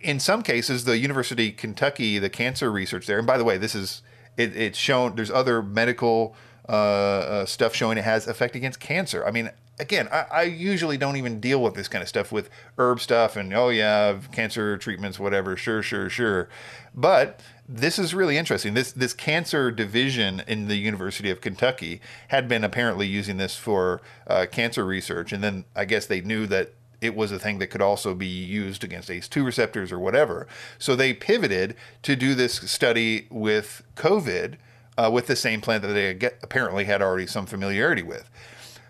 in 0.00 0.18
some 0.18 0.42
cases, 0.42 0.84
the 0.84 0.98
University 0.98 1.50
of 1.50 1.56
Kentucky, 1.56 2.18
the 2.18 2.28
cancer 2.28 2.70
research 2.70 3.06
there. 3.06 3.18
And 3.18 3.26
by 3.26 3.38
the 3.38 3.44
way, 3.44 3.58
this 3.58 3.76
is 3.76 4.02
it, 4.36 4.56
it's 4.56 4.78
shown. 4.78 5.14
There's 5.14 5.30
other 5.30 5.62
medical 5.62 6.34
uh, 6.68 6.72
uh, 6.72 7.46
stuff 7.46 7.74
showing 7.74 7.96
it 7.96 8.04
has 8.04 8.26
effect 8.26 8.56
against 8.56 8.80
cancer. 8.80 9.24
I 9.24 9.30
mean, 9.30 9.50
again, 9.78 10.08
I, 10.10 10.26
I, 10.32 10.42
usually 10.42 10.96
don't 10.96 11.16
even 11.16 11.40
deal 11.40 11.62
with 11.62 11.74
this 11.74 11.88
kind 11.88 12.02
of 12.02 12.08
stuff 12.08 12.32
with 12.32 12.50
herb 12.78 13.00
stuff 13.00 13.36
and 13.36 13.52
oh 13.52 13.68
yeah, 13.68 14.18
cancer 14.32 14.76
treatments, 14.78 15.18
whatever. 15.18 15.56
Sure, 15.56 15.82
sure, 15.82 16.08
sure. 16.08 16.48
But 16.94 17.40
this 17.68 17.98
is 17.98 18.14
really 18.14 18.36
interesting. 18.36 18.74
This 18.74 18.92
this 18.92 19.12
cancer 19.12 19.70
division 19.70 20.42
in 20.46 20.68
the 20.68 20.76
University 20.76 21.30
of 21.30 21.40
Kentucky 21.40 22.00
had 22.28 22.48
been 22.48 22.64
apparently 22.64 23.06
using 23.06 23.36
this 23.36 23.56
for 23.56 24.00
uh, 24.26 24.46
cancer 24.50 24.84
research, 24.84 25.32
and 25.32 25.42
then 25.42 25.64
I 25.74 25.84
guess 25.84 26.06
they 26.06 26.20
knew 26.20 26.46
that 26.46 26.72
it 27.00 27.14
was 27.14 27.30
a 27.30 27.38
thing 27.38 27.58
that 27.58 27.66
could 27.68 27.82
also 27.82 28.14
be 28.14 28.26
used 28.26 28.82
against 28.82 29.10
ACE2 29.10 29.44
receptors 29.44 29.92
or 29.92 29.98
whatever. 29.98 30.46
So 30.78 30.96
they 30.96 31.12
pivoted 31.12 31.76
to 32.02 32.16
do 32.16 32.34
this 32.34 32.54
study 32.54 33.26
with 33.30 33.82
COVID 33.96 34.56
uh, 34.96 35.10
with 35.12 35.26
the 35.26 35.36
same 35.36 35.60
plant 35.60 35.82
that 35.82 35.88
they 35.88 36.10
apparently 36.42 36.84
had 36.84 37.02
already 37.02 37.26
some 37.26 37.44
familiarity 37.44 38.02
with. 38.02 38.30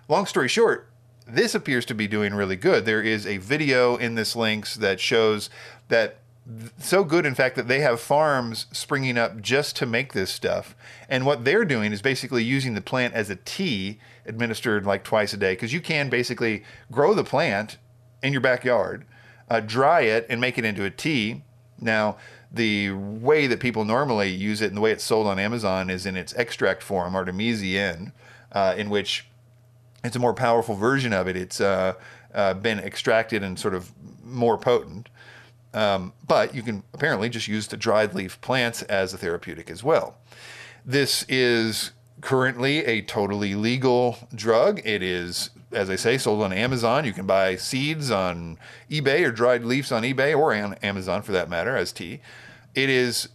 Long 0.08 0.26
story 0.26 0.48
short, 0.48 0.88
this 1.26 1.54
appears 1.54 1.84
to 1.86 1.94
be 1.94 2.06
doing 2.06 2.32
really 2.32 2.54
good. 2.54 2.84
There 2.84 3.02
is 3.02 3.26
a 3.26 3.38
video 3.38 3.96
in 3.96 4.14
this 4.14 4.36
links 4.36 4.76
that 4.76 5.00
shows 5.00 5.50
that 5.88 6.18
so 6.78 7.02
good 7.02 7.26
in 7.26 7.34
fact 7.34 7.56
that 7.56 7.66
they 7.66 7.80
have 7.80 8.00
farms 8.00 8.66
springing 8.70 9.18
up 9.18 9.40
just 9.40 9.74
to 9.74 9.84
make 9.84 10.12
this 10.12 10.30
stuff 10.30 10.76
and 11.08 11.26
what 11.26 11.44
they're 11.44 11.64
doing 11.64 11.92
is 11.92 12.00
basically 12.00 12.44
using 12.44 12.74
the 12.74 12.80
plant 12.80 13.14
as 13.14 13.28
a 13.28 13.34
tea 13.34 13.98
administered 14.26 14.86
like 14.86 15.02
twice 15.02 15.32
a 15.32 15.36
day 15.36 15.54
because 15.54 15.72
you 15.72 15.80
can 15.80 16.08
basically 16.08 16.62
grow 16.92 17.14
the 17.14 17.24
plant 17.24 17.78
in 18.22 18.32
your 18.32 18.40
backyard 18.40 19.04
uh, 19.50 19.58
dry 19.58 20.02
it 20.02 20.24
and 20.30 20.40
make 20.40 20.56
it 20.56 20.64
into 20.64 20.84
a 20.84 20.90
tea 20.90 21.42
now 21.80 22.16
the 22.52 22.92
way 22.92 23.48
that 23.48 23.58
people 23.58 23.84
normally 23.84 24.30
use 24.30 24.62
it 24.62 24.68
and 24.68 24.76
the 24.76 24.80
way 24.80 24.92
it's 24.92 25.02
sold 25.02 25.26
on 25.26 25.40
amazon 25.40 25.90
is 25.90 26.06
in 26.06 26.16
its 26.16 26.32
extract 26.36 26.80
form 26.80 27.16
artemisian 27.16 28.12
uh, 28.52 28.72
in 28.78 28.88
which 28.88 29.26
it's 30.04 30.16
a 30.16 30.20
more 30.20 30.34
powerful 30.34 30.74
version 30.74 31.12
of 31.12 31.26
it 31.28 31.36
it's 31.36 31.60
uh, 31.60 31.94
uh 32.34 32.54
been 32.54 32.78
extracted 32.78 33.42
and 33.42 33.58
sort 33.58 33.74
of 33.74 33.92
more 34.24 34.58
potent 34.58 35.08
um, 35.76 36.14
but 36.26 36.54
you 36.54 36.62
can 36.62 36.82
apparently 36.94 37.28
just 37.28 37.48
use 37.48 37.68
the 37.68 37.76
dried 37.76 38.14
leaf 38.14 38.40
plants 38.40 38.80
as 38.82 39.12
a 39.12 39.18
therapeutic 39.18 39.70
as 39.70 39.84
well. 39.84 40.16
This 40.86 41.26
is 41.28 41.92
currently 42.22 42.84
a 42.86 43.02
totally 43.02 43.54
legal 43.54 44.16
drug. 44.34 44.80
It 44.86 45.02
is, 45.02 45.50
as 45.72 45.90
I 45.90 45.96
say, 45.96 46.16
sold 46.16 46.42
on 46.42 46.52
Amazon. 46.52 47.04
You 47.04 47.12
can 47.12 47.26
buy 47.26 47.56
seeds 47.56 48.10
on 48.10 48.58
eBay 48.90 49.26
or 49.26 49.30
dried 49.30 49.64
leaves 49.64 49.92
on 49.92 50.02
eBay 50.02 50.36
or 50.36 50.54
on 50.54 50.74
Amazon 50.82 51.20
for 51.20 51.32
that 51.32 51.50
matter 51.50 51.76
as 51.76 51.92
tea. 51.92 52.20
It 52.74 52.88
is 52.88 53.28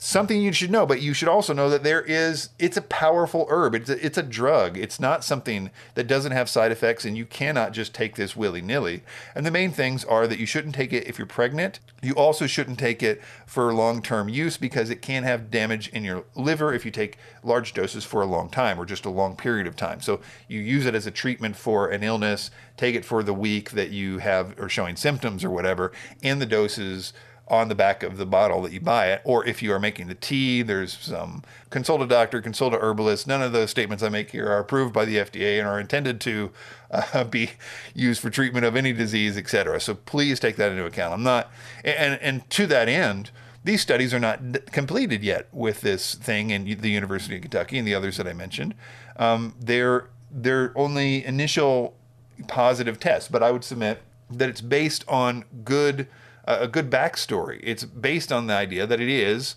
something 0.00 0.40
you 0.40 0.52
should 0.52 0.70
know, 0.70 0.86
but 0.86 1.02
you 1.02 1.12
should 1.12 1.28
also 1.28 1.52
know 1.52 1.68
that 1.68 1.82
there 1.82 2.02
is, 2.02 2.50
it's 2.56 2.76
a 2.76 2.82
powerful 2.82 3.48
herb. 3.50 3.74
It's 3.74 3.90
a, 3.90 4.04
it's 4.04 4.16
a 4.16 4.22
drug. 4.22 4.78
It's 4.78 5.00
not 5.00 5.24
something 5.24 5.70
that 5.94 6.06
doesn't 6.06 6.30
have 6.30 6.48
side 6.48 6.70
effects, 6.70 7.04
and 7.04 7.16
you 7.16 7.26
cannot 7.26 7.72
just 7.72 7.94
take 7.94 8.14
this 8.14 8.36
willy 8.36 8.62
nilly. 8.62 9.02
And 9.34 9.44
the 9.44 9.50
main 9.50 9.72
things 9.72 10.04
are 10.04 10.28
that 10.28 10.38
you 10.38 10.46
shouldn't 10.46 10.76
take 10.76 10.92
it 10.92 11.08
if 11.08 11.18
you're 11.18 11.26
pregnant. 11.26 11.80
You 12.00 12.12
also 12.14 12.46
shouldn't 12.46 12.78
take 12.78 13.02
it 13.02 13.20
for 13.44 13.74
long 13.74 14.00
term 14.00 14.28
use 14.28 14.56
because 14.56 14.88
it 14.88 15.02
can 15.02 15.24
have 15.24 15.50
damage 15.50 15.88
in 15.88 16.04
your 16.04 16.24
liver 16.36 16.72
if 16.72 16.84
you 16.84 16.92
take 16.92 17.18
large 17.42 17.74
doses 17.74 18.04
for 18.04 18.22
a 18.22 18.26
long 18.26 18.50
time 18.50 18.80
or 18.80 18.86
just 18.86 19.04
a 19.04 19.10
long 19.10 19.34
period 19.34 19.66
of 19.66 19.74
time. 19.74 20.00
So 20.00 20.20
you 20.46 20.60
use 20.60 20.86
it 20.86 20.94
as 20.94 21.08
a 21.08 21.10
treatment 21.10 21.56
for 21.56 21.88
an 21.88 22.04
illness, 22.04 22.52
take 22.76 22.94
it 22.94 23.04
for 23.04 23.24
the 23.24 23.34
week 23.34 23.72
that 23.72 23.90
you 23.90 24.18
have 24.18 24.54
or 24.60 24.68
showing 24.68 24.94
symptoms 24.94 25.42
or 25.42 25.50
whatever, 25.50 25.90
and 26.22 26.40
the 26.40 26.46
doses 26.46 27.12
on 27.50 27.68
the 27.68 27.74
back 27.74 28.02
of 28.02 28.16
the 28.16 28.26
bottle 28.26 28.62
that 28.62 28.72
you 28.72 28.80
buy 28.80 29.06
it. 29.06 29.20
Or 29.24 29.44
if 29.46 29.62
you 29.62 29.72
are 29.72 29.80
making 29.80 30.08
the 30.08 30.14
tea, 30.14 30.62
there's 30.62 30.96
some 30.96 31.42
consult 31.70 32.02
a 32.02 32.06
doctor, 32.06 32.40
consult 32.40 32.74
a 32.74 32.78
herbalist. 32.78 33.26
None 33.26 33.42
of 33.42 33.52
those 33.52 33.70
statements 33.70 34.02
I 34.02 34.08
make 34.08 34.30
here 34.30 34.46
are 34.46 34.58
approved 34.58 34.92
by 34.92 35.04
the 35.04 35.16
FDA 35.16 35.58
and 35.58 35.66
are 35.66 35.80
intended 35.80 36.20
to 36.22 36.50
uh, 36.90 37.24
be 37.24 37.50
used 37.94 38.20
for 38.20 38.30
treatment 38.30 38.64
of 38.64 38.76
any 38.76 38.92
disease, 38.92 39.36
etc. 39.36 39.80
So 39.80 39.94
please 39.94 40.40
take 40.40 40.56
that 40.56 40.70
into 40.70 40.84
account. 40.84 41.14
I'm 41.14 41.22
not, 41.22 41.50
and 41.84 42.20
and 42.20 42.48
to 42.50 42.66
that 42.66 42.88
end. 42.88 43.30
These 43.64 43.82
studies 43.82 44.14
are 44.14 44.20
not 44.20 44.40
completed 44.70 45.22
yet 45.22 45.48
with 45.52 45.80
this 45.80 46.14
thing 46.14 46.50
in 46.50 46.80
the 46.80 46.90
University 46.90 47.36
of 47.36 47.42
Kentucky 47.42 47.76
and 47.76 47.86
the 47.86 47.94
others 47.94 48.16
that 48.16 48.26
I 48.26 48.32
mentioned. 48.32 48.74
Um, 49.16 49.54
they're 49.60 50.08
they're 50.30 50.72
only 50.76 51.24
initial 51.24 51.94
positive 52.46 53.00
tests, 53.00 53.28
but 53.28 53.42
I 53.42 53.50
would 53.50 53.64
submit 53.64 54.00
that 54.30 54.48
it's 54.48 54.60
based 54.60 55.04
on 55.08 55.44
good 55.64 56.06
a 56.48 56.66
good 56.66 56.90
backstory. 56.90 57.60
It's 57.62 57.84
based 57.84 58.32
on 58.32 58.46
the 58.46 58.54
idea 58.54 58.86
that 58.86 59.00
it 59.00 59.08
is 59.08 59.54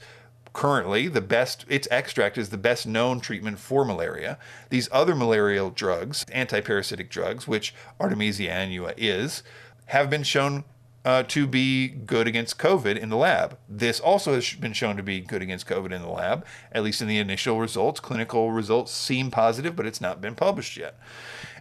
currently 0.53 1.07
the 1.07 1.21
best 1.21 1.65
its 1.69 1.87
extract 1.89 2.37
is 2.37 2.49
the 2.49 2.57
best 2.57 2.85
known 2.85 3.21
treatment 3.21 3.57
for 3.57 3.85
malaria 3.85 4.37
these 4.69 4.89
other 4.91 5.15
malarial 5.15 5.69
drugs 5.69 6.25
antiparasitic 6.25 7.07
drugs 7.07 7.47
which 7.47 7.73
artemisia 8.01 8.49
annua 8.49 8.93
is 8.97 9.43
have 9.85 10.09
been 10.09 10.23
shown 10.23 10.65
uh, 11.03 11.23
to 11.23 11.47
be 11.47 11.87
good 11.87 12.27
against 12.27 12.57
COVID 12.59 12.97
in 12.97 13.09
the 13.09 13.17
lab. 13.17 13.57
This 13.67 13.99
also 13.99 14.35
has 14.35 14.53
been 14.53 14.73
shown 14.73 14.97
to 14.97 15.03
be 15.03 15.19
good 15.19 15.41
against 15.41 15.67
COVID 15.67 15.91
in 15.91 16.01
the 16.01 16.09
lab, 16.09 16.45
at 16.71 16.83
least 16.83 17.01
in 17.01 17.07
the 17.07 17.17
initial 17.17 17.59
results. 17.59 17.99
Clinical 17.99 18.51
results 18.51 18.91
seem 18.91 19.31
positive, 19.31 19.75
but 19.75 19.85
it's 19.85 20.01
not 20.01 20.21
been 20.21 20.35
published 20.35 20.77
yet. 20.77 20.99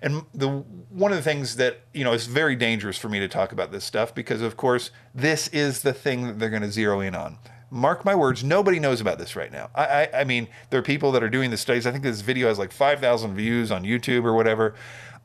And 0.02 0.24
the 0.34 0.48
one 0.48 1.10
of 1.12 1.16
the 1.16 1.22
things 1.22 1.56
that 1.56 1.80
you 1.92 2.04
know 2.04 2.12
is 2.12 2.26
very 2.26 2.56
dangerous 2.56 2.98
for 2.98 3.08
me 3.08 3.18
to 3.20 3.28
talk 3.28 3.52
about 3.52 3.72
this 3.72 3.84
stuff 3.84 4.14
because, 4.14 4.42
of 4.42 4.56
course, 4.56 4.90
this 5.14 5.48
is 5.48 5.82
the 5.82 5.92
thing 5.92 6.26
that 6.26 6.38
they're 6.38 6.50
going 6.50 6.62
to 6.62 6.70
zero 6.70 7.00
in 7.00 7.14
on. 7.14 7.38
Mark 7.72 8.04
my 8.04 8.16
words, 8.16 8.42
nobody 8.42 8.80
knows 8.80 9.00
about 9.00 9.18
this 9.18 9.36
right 9.36 9.52
now. 9.52 9.70
I, 9.76 9.84
I, 9.84 10.20
I 10.20 10.24
mean, 10.24 10.48
there 10.70 10.80
are 10.80 10.82
people 10.82 11.12
that 11.12 11.22
are 11.22 11.28
doing 11.28 11.50
the 11.50 11.56
studies. 11.56 11.86
I 11.86 11.92
think 11.92 12.02
this 12.02 12.20
video 12.20 12.48
has 12.48 12.58
like 12.58 12.72
5,000 12.72 13.36
views 13.36 13.70
on 13.70 13.84
YouTube 13.84 14.24
or 14.24 14.34
whatever 14.34 14.74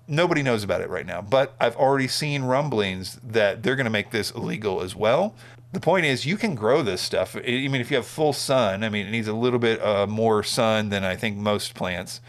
nobody 0.08 0.44
knows 0.44 0.64
about 0.64 0.82
it 0.82 0.90
right 0.90 1.06
now, 1.06 1.22
but 1.22 1.56
I've 1.60 1.76
already 1.76 2.08
seen 2.08 2.44
rumblings 2.44 3.20
that 3.24 3.64
they're 3.64 3.76
going 3.76 3.86
to 3.86 3.92
make 3.92 4.12
this 4.12 4.32
illegal 4.32 4.82
as 4.82 4.96
well. 4.96 5.36
The 5.72 5.80
point 5.80 6.06
is, 6.06 6.26
you 6.26 6.38
can 6.38 6.56
grow 6.56 6.82
this 6.82 7.02
stuff. 7.02 7.36
I 7.36 7.40
mean, 7.42 7.76
if 7.76 7.92
you 7.92 7.98
have 7.98 8.08
full 8.08 8.34
sun, 8.34 8.84
I 8.84 8.90
mean, 8.90 9.08
it 9.08 9.12
needs 9.12 9.28
a 9.28 9.34
little 9.34 9.60
bit 9.60 9.82
uh, 9.82 10.08
more 10.08 10.42
sun 10.44 10.90
than 10.90 11.04
I 11.04 11.16
think 11.16 11.38
most 11.38 11.74
plants. 11.74 12.22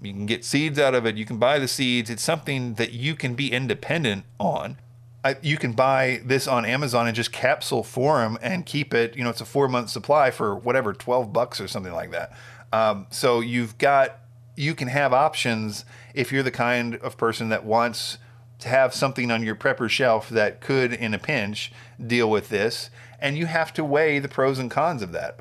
You 0.00 0.12
can 0.12 0.26
get 0.26 0.44
seeds 0.44 0.78
out 0.78 0.94
of 0.94 1.06
it. 1.06 1.16
You 1.16 1.24
can 1.24 1.38
buy 1.38 1.58
the 1.58 1.66
seeds. 1.66 2.10
It's 2.10 2.22
something 2.22 2.74
that 2.74 2.92
you 2.92 3.16
can 3.16 3.34
be 3.34 3.50
independent 3.50 4.24
on. 4.38 4.76
I, 5.24 5.36
you 5.40 5.56
can 5.56 5.72
buy 5.72 6.20
this 6.24 6.46
on 6.46 6.66
Amazon 6.66 7.06
and 7.06 7.16
just 7.16 7.32
capsule 7.32 7.82
form 7.82 8.38
and 8.42 8.66
keep 8.66 8.92
it. 8.92 9.16
You 9.16 9.24
know, 9.24 9.30
it's 9.30 9.40
a 9.40 9.46
four 9.46 9.68
month 9.68 9.88
supply 9.88 10.30
for 10.30 10.54
whatever, 10.54 10.92
12 10.92 11.32
bucks 11.32 11.60
or 11.60 11.66
something 11.66 11.94
like 11.94 12.10
that. 12.10 12.36
Um, 12.72 13.06
so 13.10 13.40
you've 13.40 13.78
got 13.78 14.18
you 14.56 14.74
can 14.74 14.88
have 14.88 15.12
options 15.12 15.84
if 16.14 16.32
you're 16.32 16.42
the 16.42 16.50
kind 16.50 16.96
of 16.96 17.16
person 17.16 17.48
that 17.48 17.64
wants 17.64 18.18
to 18.60 18.68
have 18.68 18.94
something 18.94 19.30
on 19.30 19.42
your 19.42 19.56
prepper 19.56 19.90
shelf 19.90 20.28
that 20.28 20.60
could, 20.60 20.92
in 20.92 21.12
a 21.12 21.18
pinch, 21.18 21.72
deal 22.04 22.30
with 22.30 22.48
this. 22.48 22.90
And 23.18 23.36
you 23.36 23.46
have 23.46 23.72
to 23.74 23.84
weigh 23.84 24.18
the 24.18 24.28
pros 24.28 24.58
and 24.58 24.70
cons 24.70 25.02
of 25.02 25.12
that. 25.12 25.40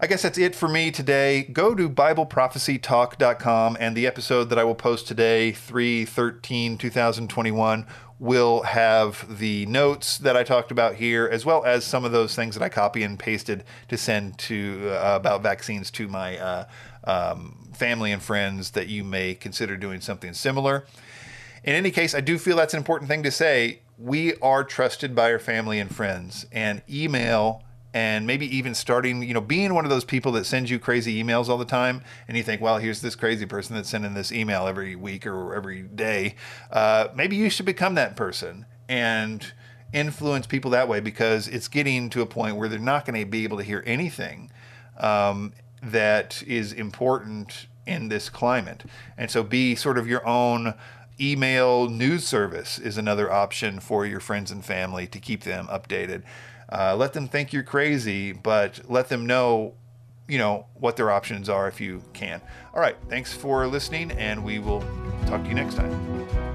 I 0.00 0.06
guess 0.06 0.22
that's 0.22 0.38
it 0.38 0.54
for 0.54 0.68
me 0.68 0.90
today. 0.90 1.44
Go 1.44 1.74
to 1.74 1.88
BibleProphecyTalk.com 1.88 3.76
and 3.78 3.96
the 3.96 4.06
episode 4.06 4.50
that 4.50 4.58
I 4.58 4.64
will 4.64 4.74
post 4.74 5.06
today, 5.06 5.52
3 5.52 6.04
13 6.04 6.76
2021, 6.76 7.86
will 8.18 8.62
have 8.62 9.38
the 9.38 9.66
notes 9.66 10.18
that 10.18 10.36
I 10.36 10.42
talked 10.42 10.70
about 10.70 10.96
here, 10.96 11.28
as 11.30 11.46
well 11.46 11.64
as 11.64 11.84
some 11.84 12.04
of 12.04 12.12
those 12.12 12.34
things 12.34 12.54
that 12.54 12.62
I 12.62 12.68
copy 12.68 13.02
and 13.02 13.18
pasted 13.18 13.64
to 13.88 13.96
send 13.96 14.38
to 14.38 14.90
uh, 14.90 15.16
about 15.16 15.42
vaccines 15.42 15.90
to 15.92 16.08
my 16.08 16.38
uh, 16.38 16.64
um, 17.04 17.63
family 17.74 18.12
and 18.12 18.22
friends 18.22 18.72
that 18.72 18.88
you 18.88 19.04
may 19.04 19.34
consider 19.34 19.76
doing 19.76 20.00
something 20.00 20.32
similar. 20.32 20.84
In 21.62 21.74
any 21.74 21.90
case, 21.90 22.14
I 22.14 22.20
do 22.20 22.38
feel 22.38 22.56
that's 22.56 22.74
an 22.74 22.78
important 22.78 23.08
thing 23.08 23.22
to 23.22 23.30
say. 23.30 23.80
We 23.98 24.34
are 24.36 24.64
trusted 24.64 25.14
by 25.14 25.32
our 25.32 25.38
family 25.38 25.78
and 25.78 25.94
friends, 25.94 26.46
and 26.52 26.82
email 26.90 27.64
and 27.94 28.26
maybe 28.26 28.44
even 28.54 28.74
starting, 28.74 29.22
you 29.22 29.32
know, 29.32 29.40
being 29.40 29.72
one 29.72 29.84
of 29.84 29.90
those 29.90 30.04
people 30.04 30.32
that 30.32 30.44
sends 30.44 30.68
you 30.68 30.80
crazy 30.80 31.22
emails 31.22 31.48
all 31.48 31.56
the 31.56 31.64
time, 31.64 32.02
and 32.26 32.36
you 32.36 32.42
think, 32.42 32.60
well, 32.60 32.78
here's 32.78 33.00
this 33.00 33.14
crazy 33.14 33.46
person 33.46 33.76
that's 33.76 33.88
sending 33.88 34.14
this 34.14 34.32
email 34.32 34.66
every 34.66 34.96
week 34.96 35.24
or 35.24 35.54
every 35.54 35.82
day. 35.82 36.34
Uh, 36.72 37.06
maybe 37.14 37.36
you 37.36 37.48
should 37.48 37.64
become 37.64 37.94
that 37.94 38.16
person 38.16 38.66
and 38.88 39.52
influence 39.92 40.44
people 40.48 40.72
that 40.72 40.88
way 40.88 40.98
because 40.98 41.46
it's 41.46 41.68
getting 41.68 42.10
to 42.10 42.20
a 42.20 42.26
point 42.26 42.56
where 42.56 42.68
they're 42.68 42.80
not 42.80 43.06
going 43.06 43.18
to 43.18 43.24
be 43.24 43.44
able 43.44 43.58
to 43.58 43.62
hear 43.62 43.82
anything 43.86 44.50
um, 44.98 45.52
that 45.84 46.42
is 46.46 46.72
important 46.72 47.66
in 47.86 48.08
this 48.08 48.28
climate. 48.28 48.84
And 49.16 49.30
so 49.30 49.42
be 49.42 49.74
sort 49.74 49.98
of 49.98 50.06
your 50.06 50.26
own 50.26 50.74
email 51.20 51.88
news 51.88 52.26
service 52.26 52.78
is 52.78 52.98
another 52.98 53.30
option 53.30 53.78
for 53.80 54.04
your 54.06 54.20
friends 54.20 54.50
and 54.50 54.64
family 54.64 55.06
to 55.08 55.20
keep 55.20 55.42
them 55.42 55.66
updated. 55.68 56.22
Uh, 56.72 56.96
let 56.96 57.12
them 57.12 57.28
think 57.28 57.52
you're 57.52 57.62
crazy, 57.62 58.32
but 58.32 58.80
let 58.88 59.08
them 59.08 59.26
know, 59.26 59.74
you 60.26 60.38
know, 60.38 60.66
what 60.74 60.96
their 60.96 61.10
options 61.10 61.48
are 61.48 61.68
if 61.68 61.80
you 61.80 62.02
can. 62.14 62.40
All 62.72 62.80
right. 62.80 62.96
Thanks 63.08 63.32
for 63.32 63.66
listening, 63.66 64.10
and 64.12 64.42
we 64.42 64.58
will 64.58 64.80
talk 65.26 65.42
to 65.42 65.48
you 65.48 65.54
next 65.54 65.74
time. 65.74 66.53